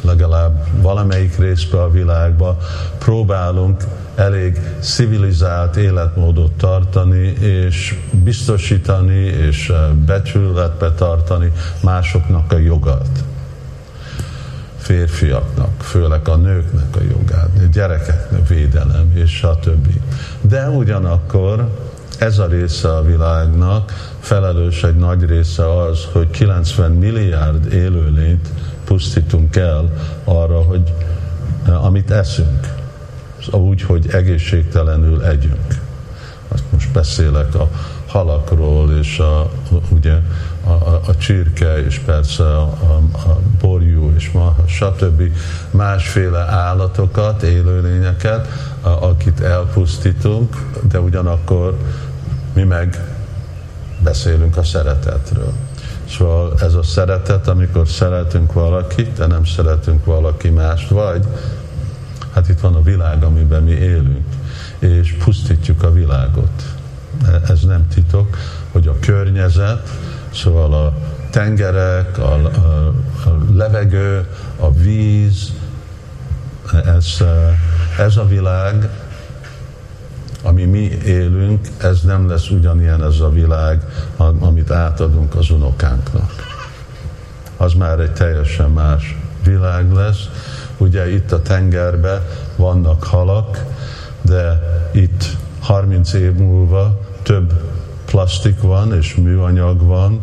[0.00, 2.56] legalább valamelyik részben a világban
[2.98, 3.84] próbálunk
[4.14, 9.72] elég civilizált életmódot tartani, és biztosítani, és
[10.06, 13.24] becsületbe tartani másoknak a jogát
[14.88, 19.88] férfiaknak, főleg a nőknek a jogát, a gyerekeknek védelem, és stb.
[20.40, 21.68] De ugyanakkor
[22.18, 28.48] ez a része a világnak felelős egy nagy része az, hogy 90 milliárd élőlényt
[28.84, 29.92] pusztítunk el
[30.24, 30.92] arra, hogy
[31.66, 32.68] eh, amit eszünk,
[33.50, 35.66] úgy, hogy egészségtelenül együnk.
[36.48, 37.68] Azt most beszélek a
[38.06, 39.50] halakról, és a,
[39.88, 40.14] ugye
[40.64, 43.87] a, a, a csirke, és persze a, a, a borjú,
[44.18, 45.22] és ma, stb.
[45.70, 48.48] másféle állatokat, élőlényeket,
[48.82, 51.76] akit elpusztítunk, de ugyanakkor
[52.54, 53.14] mi meg
[53.98, 55.52] beszélünk a szeretetről.
[56.08, 61.24] Szóval ez a szeretet, amikor szeretünk valakit, de nem szeretünk valaki mást, vagy
[62.34, 64.26] hát itt van a világ, amiben mi élünk,
[64.78, 66.64] és pusztítjuk a világot.
[67.48, 68.36] Ez nem titok,
[68.72, 69.88] hogy a környezet,
[70.30, 70.92] Szóval a
[71.30, 72.92] tengerek, a, a,
[73.24, 74.26] a levegő,
[74.56, 75.52] a víz,
[76.84, 77.24] ez,
[77.98, 78.88] ez a világ,
[80.42, 83.82] ami mi élünk, ez nem lesz ugyanilyen ez a világ,
[84.16, 86.32] amit átadunk az unokánknak.
[87.56, 90.28] Az már egy teljesen más világ lesz.
[90.76, 92.22] Ugye itt a tengerben
[92.56, 93.64] vannak halak,
[94.20, 95.24] de itt
[95.60, 97.52] 30 év múlva több
[98.04, 100.22] plastik van és műanyag van,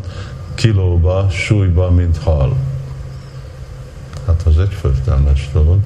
[0.55, 2.55] kilóba, súlyba, mint hal.
[4.25, 5.79] Hát az egy förtelmes dolog.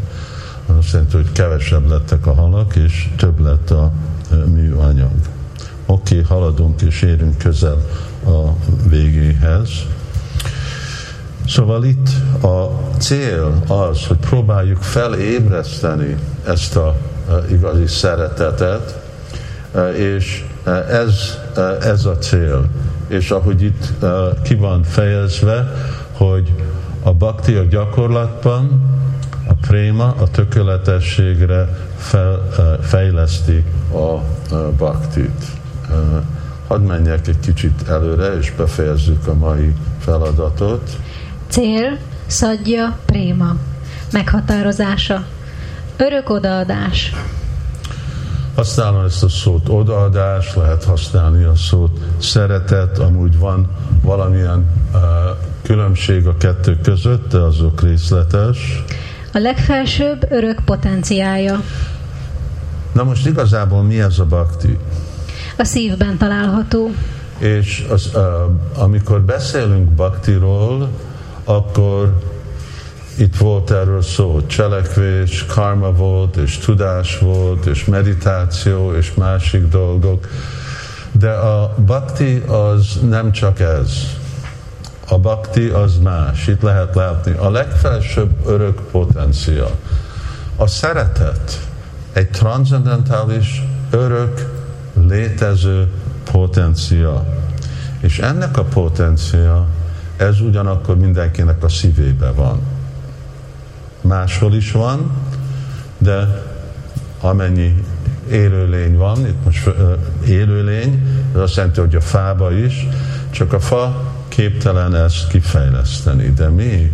[0.77, 3.91] Azt jelenti, hogy kevesebb lettek a halak, és több lett a
[4.45, 5.11] műanyag.
[5.85, 7.85] Oké, okay, haladunk és érünk közel
[8.25, 8.49] a
[8.89, 9.69] végéhez.
[11.47, 12.09] Szóval itt
[12.43, 12.65] a
[12.97, 16.95] cél az, hogy próbáljuk felébreszteni ezt a
[17.51, 18.99] igazi szeretetet,
[19.95, 20.45] és
[20.89, 21.37] ez,
[21.81, 22.69] ez a cél.
[23.10, 23.94] És ahogy itt
[24.44, 25.73] ki van fejezve,
[26.11, 26.53] hogy
[27.03, 28.81] a bhakti a gyakorlatban,
[29.48, 31.68] a préma a tökéletességre
[31.98, 32.49] fel,
[32.81, 33.64] fejleszti
[33.94, 34.18] a
[34.77, 35.45] bhaktit.
[36.68, 40.98] Hadd menjek egy kicsit előre, és befejezzük a mai feladatot.
[41.48, 43.56] Cél, szadja, préma.
[44.11, 45.26] Meghatározása.
[45.98, 47.14] Örök odaadás.
[48.60, 53.68] Használom ezt a szót odaadás, lehet használni a szót szeretet, amúgy van
[54.02, 54.99] valamilyen uh,
[55.61, 58.84] különbség a kettő között, de azok részletes.
[59.34, 61.64] A legfelsőbb örök potenciája.
[62.94, 64.77] Na most igazából mi ez a bakti?
[65.57, 66.91] A szívben található.
[67.38, 68.22] És az, uh,
[68.84, 70.90] amikor beszélünk baktiról,
[71.44, 72.14] akkor
[73.19, 80.27] itt volt erről szó, cselekvés, karma volt, és tudás volt, és meditáció, és másik dolgok.
[81.11, 83.91] De a bhakti az nem csak ez.
[85.09, 86.47] A bhakti az más.
[86.47, 89.69] Itt lehet látni a legfelsőbb örök potencia.
[90.55, 91.67] A szeretet
[92.13, 94.49] egy transzendentális, örök,
[95.07, 95.91] létező
[96.31, 97.25] potencia.
[97.99, 99.65] És ennek a potencia,
[100.17, 102.77] ez ugyanakkor mindenkinek a szívébe van
[104.10, 105.11] máshol is van,
[105.98, 106.44] de
[107.22, 107.84] amennyi
[108.31, 109.69] élőlény van, itt most
[110.27, 111.02] élőlény,
[111.34, 112.88] ez azt jelenti, hogy a fába is,
[113.30, 116.91] csak a fa képtelen ezt kifejleszteni, de mi,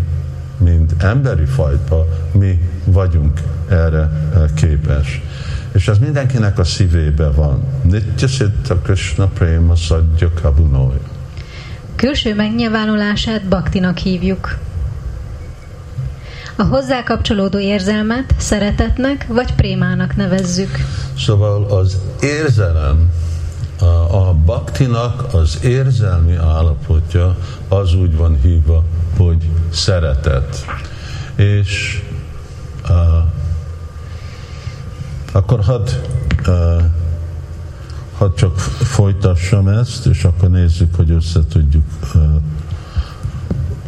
[0.57, 4.09] mint emberi fajta, mi vagyunk erre
[4.55, 5.21] képes.
[5.73, 7.63] És ez mindenkinek a szívébe van.
[7.81, 10.99] Nitya Siddha Krishna Prema Sadja Kabunója.
[11.95, 14.57] Külső megnyilvánulását baktinak hívjuk.
[16.57, 20.69] A hozzá kapcsolódó érzelmet szeretetnek vagy prémának nevezzük.
[21.17, 23.11] Szóval az érzelem,
[23.79, 27.37] a, a baktinak az érzelmi állapotja
[27.67, 28.83] az úgy van hívva,
[29.17, 30.65] hogy szeretet.
[31.35, 32.01] És
[32.89, 33.23] uh,
[35.31, 35.89] akkor hadd
[38.17, 41.83] hadd csak folytassam ezt, és akkor nézzük, hogy össze tudjuk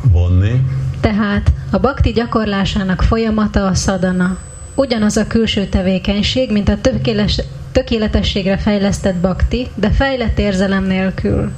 [0.02, 0.66] vonni.
[1.02, 4.38] Tehát a bakti gyakorlásának folyamata a szadana.
[4.76, 7.42] Ugyanaz a külső tevékenység, mint a tökéles,
[7.72, 11.52] tökéletességre fejlesztett bakti, de fejlett érzelem nélkül.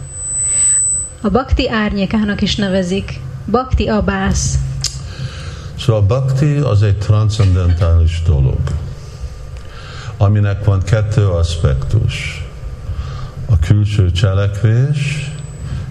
[1.21, 3.19] A bakti árnyékának is nevezik.
[3.45, 4.57] Bakti abász.
[5.79, 8.59] Szóval a bakti az egy transzendentális dolog,
[10.17, 12.47] aminek van kettő aspektus.
[13.45, 15.31] A külső cselekvés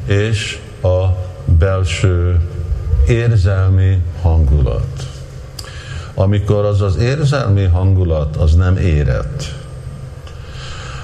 [0.07, 1.07] és a
[1.45, 2.41] belső
[3.09, 5.09] érzelmi hangulat.
[6.15, 9.43] Amikor az az érzelmi hangulat az nem érett,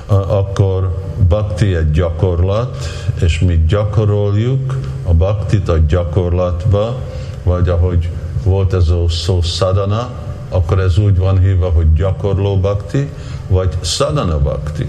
[0.06, 2.76] akkor bakti egy gyakorlat,
[3.20, 7.00] és mi gyakoroljuk a baktit a gyakorlatba,
[7.42, 8.08] vagy ahogy
[8.42, 10.10] volt ez a szó szadana,
[10.48, 13.10] akkor ez úgy van hívva, hogy gyakorló bakti,
[13.48, 14.88] vagy szadana bakti.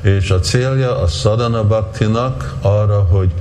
[0.00, 3.32] És a célja a szadana baktinak arra, hogy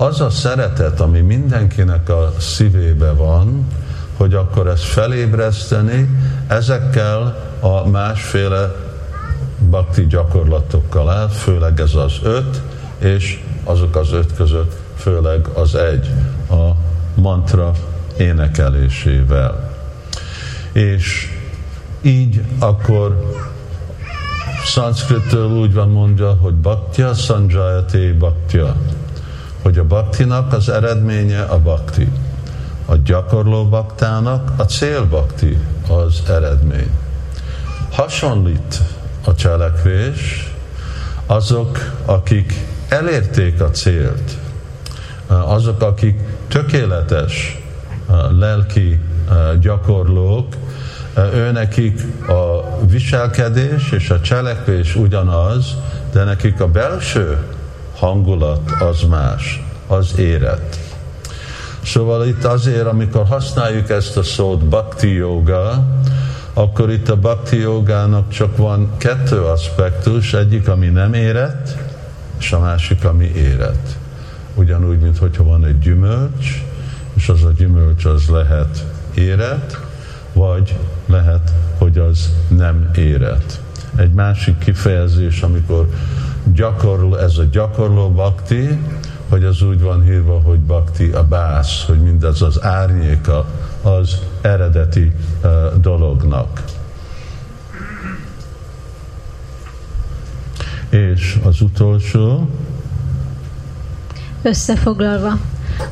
[0.00, 3.66] az a szeretet, ami mindenkinek a szívébe van,
[4.16, 6.08] hogy akkor ezt felébreszteni
[6.46, 8.74] ezekkel a másféle
[9.70, 12.60] bakti gyakorlatokkal el, főleg ez az öt,
[12.98, 16.10] és azok az öt között főleg az egy,
[16.50, 16.70] a
[17.14, 17.72] mantra
[18.18, 19.70] énekelésével.
[20.72, 21.38] És
[22.02, 23.34] így akkor
[24.64, 28.76] szanszkrittől úgy van mondja, hogy baktya sanjayate baktya
[29.62, 32.08] hogy a baktinak az eredménye a bakti.
[32.86, 35.58] A gyakorló baktának a célbakti
[35.88, 36.90] az eredmény.
[37.90, 38.80] Hasonlít
[39.24, 40.54] a cselekvés
[41.26, 42.54] azok, akik
[42.88, 44.36] elérték a célt,
[45.26, 47.58] azok, akik tökéletes
[48.38, 49.00] lelki
[49.60, 50.54] gyakorlók,
[51.34, 55.76] őnekik a viselkedés és a cselekvés ugyanaz,
[56.12, 57.38] de nekik a belső
[58.00, 60.78] hangulat az más, az éret.
[61.82, 65.86] Szóval itt azért, amikor használjuk ezt a szót bhakti yoga,
[66.52, 71.76] akkor itt a bhakti jogának csak van kettő aspektus, egyik, ami nem érett,
[72.38, 73.96] és a másik, ami érett.
[74.54, 76.64] Ugyanúgy, mint hogyha van egy gyümölcs,
[77.14, 79.78] és az a gyümölcs az lehet érett,
[80.32, 83.60] vagy lehet, hogy az nem érett.
[83.96, 85.88] Egy másik kifejezés, amikor
[86.44, 88.78] gyakorló, ez a gyakorló bakti,
[89.28, 93.46] hogy az úgy van hívva, hogy bakti a bász, hogy mindez az árnyéka
[93.82, 95.12] az eredeti
[95.42, 95.50] uh,
[95.80, 96.62] dolognak.
[100.88, 102.48] És az utolsó.
[104.42, 105.38] Összefoglalva,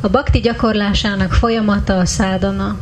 [0.00, 2.76] a bakti gyakorlásának folyamata a szádana.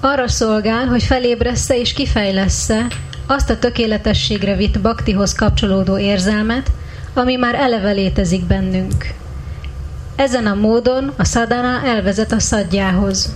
[0.00, 2.86] Arra szolgál, hogy felébressze és kifejlessze
[3.30, 6.70] azt a tökéletességre vitt baktihoz kapcsolódó érzelmet,
[7.14, 9.14] ami már eleve létezik bennünk.
[10.16, 13.34] Ezen a módon a szadana elvezet a szadjához.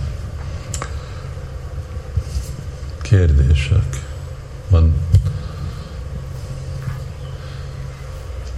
[3.01, 4.01] Kérdések.
[4.69, 4.93] Van.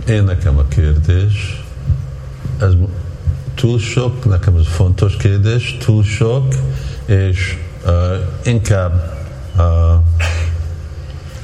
[0.08, 1.64] Én nekem a kérdés,
[2.60, 2.72] ez
[3.56, 6.56] túl sok, nekem ez fontos kérdés, túl sok,
[7.06, 7.92] és uh,
[8.44, 9.20] inkább
[9.56, 9.64] uh,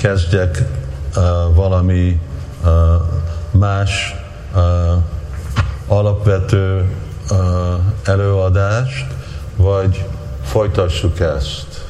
[0.01, 0.63] kezdjek
[1.53, 2.19] valami
[3.51, 4.15] más
[5.87, 6.95] alapvető
[8.03, 9.05] előadást,
[9.55, 10.05] vagy
[10.43, 11.85] folytassuk ezt?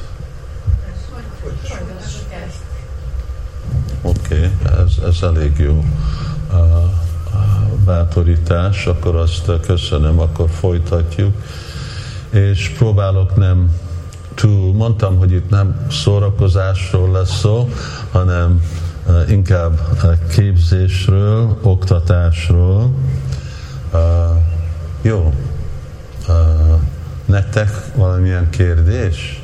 [4.02, 4.50] Oké, okay,
[4.84, 5.84] ez, ez elég jó
[7.84, 11.34] bátorítás, akkor azt köszönöm, akkor folytatjuk.
[12.30, 13.70] És próbálok nem
[14.34, 17.68] túl, mondtam, hogy itt nem szórakozásról lesz szó,
[18.10, 18.62] hanem
[19.06, 22.90] uh, inkább uh, képzésről, oktatásról.
[23.92, 24.00] Uh,
[25.02, 25.32] jó,
[27.24, 29.42] Nektek valamilyen kérdés?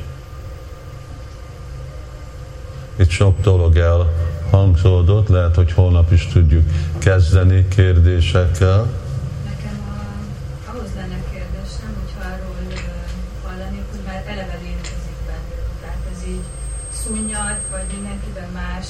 [2.95, 6.63] Itt sok dolog elhangzódott, lehet, hogy holnap is tudjuk
[6.97, 8.87] kezdeni kérdésekkel.
[17.09, 18.85] Szunnyad, vagy mindenkiben más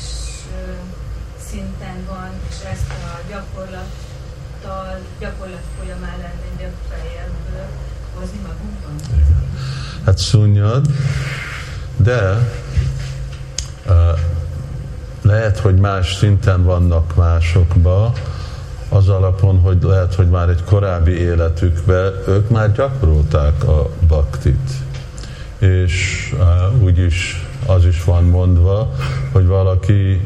[1.50, 7.70] szinten van, és ezt a gyakorlattal, gyakorlat folyamán lenne feljebb
[8.14, 8.96] hozni magunkban.
[10.06, 10.86] Hát szunnyad,
[11.98, 12.50] de
[15.22, 18.14] lehet, hogy más szinten vannak másokba,
[18.90, 24.72] az alapon, hogy lehet, hogy már egy korábbi életükben ők már gyakorolták a baktit.
[25.58, 28.94] És uh, úgyis az is van mondva,
[29.32, 30.26] hogy valaki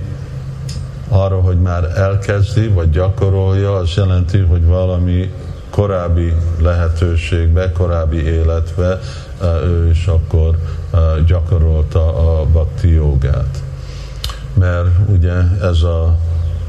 [1.09, 5.31] arra, hogy már elkezdi, vagy gyakorolja, az jelenti, hogy valami
[5.69, 8.99] korábbi lehetőségbe, korábbi életbe
[9.63, 10.57] ő is akkor
[11.25, 13.63] gyakorolta a bhakti jogát.
[14.53, 16.17] Mert ugye ez a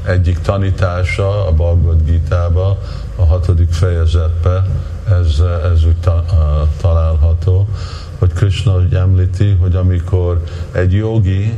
[0.05, 2.77] egyik tanítása a Bhagavad Gita-ba,
[3.15, 4.65] a hatodik fejezetben
[5.09, 5.41] ez,
[5.73, 6.23] ez úgy ta,
[6.81, 7.67] található,
[8.19, 11.53] hogy Krishna úgy említi, hogy amikor egy jogi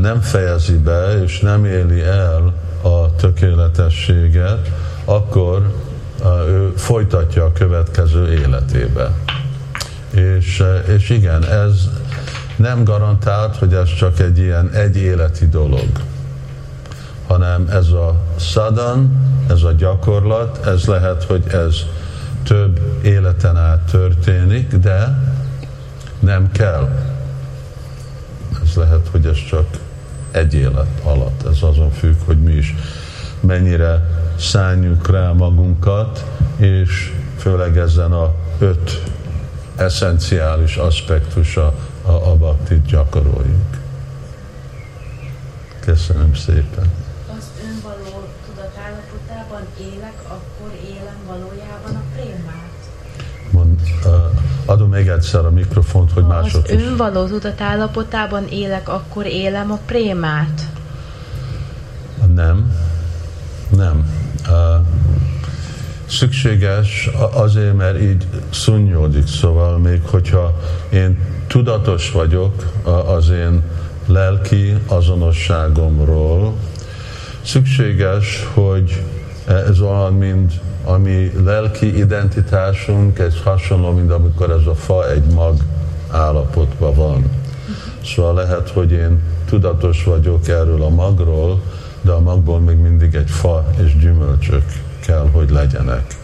[0.00, 4.70] nem fejezi be és nem éli el a tökéletességet,
[5.04, 5.74] akkor
[6.48, 9.10] ő folytatja a következő életébe.
[10.10, 10.62] És,
[10.96, 11.88] és igen, ez
[12.56, 15.88] nem garantált, hogy ez csak egy ilyen egy életi dolog,
[17.26, 21.76] hanem ez a szadan, ez a gyakorlat, ez lehet, hogy ez
[22.42, 25.18] több életen át történik, de
[26.18, 26.88] nem kell.
[28.64, 29.66] Ez lehet, hogy ez csak
[30.30, 31.46] egy élet alatt.
[31.46, 32.74] Ez azon függ, hogy mi is
[33.40, 34.08] mennyire
[34.38, 36.24] szálljuk rá magunkat,
[36.56, 39.02] és főleg ezen a öt
[39.76, 43.78] eszenciális aspektusa a, a baktit gyakoroljuk.
[45.80, 46.99] Köszönöm szépen.
[54.70, 60.68] Adom még egyszer a mikrofont, hogy mások Az önvaló tudatállapotában élek, akkor élem a prémát.
[62.34, 62.74] Nem.
[63.76, 64.10] Nem.
[64.48, 64.86] Uh,
[66.06, 70.60] szükséges azért, mert így szunnyódik, szóval még hogyha
[70.90, 73.62] én tudatos vagyok az én
[74.06, 76.54] lelki azonosságomról,
[77.42, 79.02] szükséges, hogy
[79.46, 80.52] ez olyan, mint
[80.84, 85.56] a mi lelki identitásunk, ez hasonló, mint amikor ez a fa egy mag
[86.10, 87.30] állapotban van.
[88.04, 91.62] Szóval lehet, hogy én tudatos vagyok erről a magról,
[92.00, 94.64] de a magból még mindig egy fa és gyümölcsök
[95.00, 96.16] kell, hogy legyenek.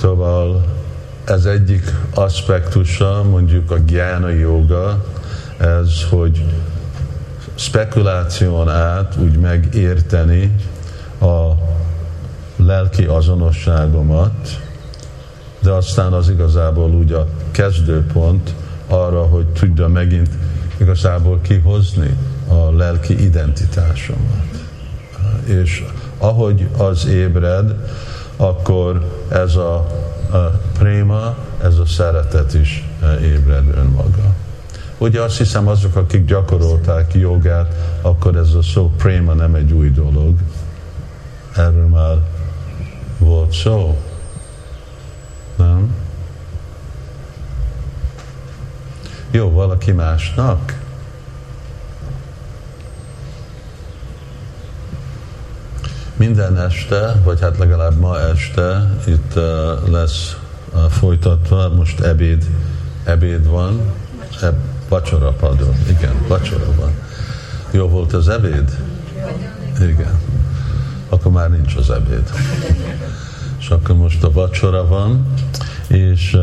[0.00, 0.64] Szóval
[1.24, 5.04] ez egyik aspektusa mondjuk a gyána joga,
[5.58, 6.44] ez, hogy
[7.54, 10.54] spekuláción át úgy megérteni
[11.18, 11.47] a
[12.68, 14.60] lelki azonosságomat,
[15.60, 18.54] de aztán az igazából úgy a kezdőpont
[18.88, 20.28] arra, hogy tudja megint
[20.76, 22.16] igazából kihozni
[22.48, 24.46] a lelki identitásomat.
[25.44, 25.84] És
[26.18, 27.74] ahogy az ébred,
[28.36, 29.74] akkor ez a,
[30.32, 32.88] a préma, ez a szeretet is
[33.22, 34.34] ébred önmaga.
[34.98, 39.90] Ugye azt hiszem azok, akik gyakorolták jogát, akkor ez a szó préma nem egy új
[39.90, 40.34] dolog.
[41.56, 42.16] Erről már
[43.18, 43.98] volt szó.
[45.56, 45.94] Nem?
[49.30, 50.78] Jó, valaki másnak?
[56.16, 60.36] Minden este, vagy hát legalább ma este itt uh, lesz
[60.72, 62.46] uh, folytatva, most ebéd,
[63.04, 63.80] ebéd van,
[64.42, 64.52] e,
[64.88, 66.90] vacsora, pardon, igen, vacsora van.
[67.70, 68.76] Jó volt az ebéd?
[69.80, 70.20] Igen.
[71.08, 72.30] Akkor már nincs az ebéd.
[73.58, 75.26] És akkor most a vacsora van,
[75.86, 76.36] és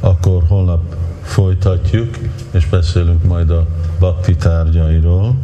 [0.00, 0.82] akkor holnap
[1.22, 2.16] folytatjuk,
[2.50, 3.66] és beszélünk majd a
[3.98, 5.36] bakti tárgyairól.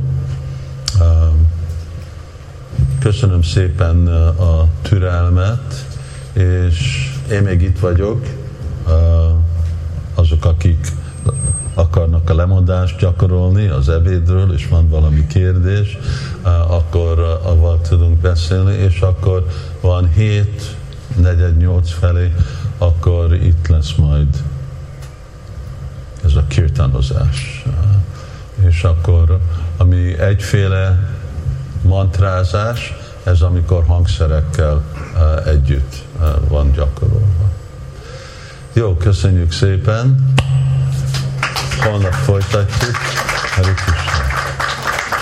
[2.98, 4.06] Köszönöm szépen
[4.38, 5.86] a türelmet,
[6.32, 8.26] és én még itt vagyok,
[10.14, 10.88] azok, akik
[11.74, 15.98] akarnak a lemondást gyakorolni az ebédről, és van valami kérdés,
[16.68, 19.46] akkor avval tudunk beszélni, és akkor
[19.80, 20.76] van hét,
[21.16, 22.34] negyed, nyolc felé,
[22.78, 24.42] akkor itt lesz majd
[26.24, 27.64] ez a kirtanozás.
[28.68, 29.38] És akkor,
[29.76, 31.10] ami egyféle
[31.82, 34.82] mantrázás, ez amikor hangszerekkel
[35.44, 36.02] együtt
[36.48, 37.50] van gyakorolva.
[38.72, 40.32] Jó, köszönjük szépen.
[41.84, 42.96] Holnap folytatjuk.
[43.54, 44.23] Hare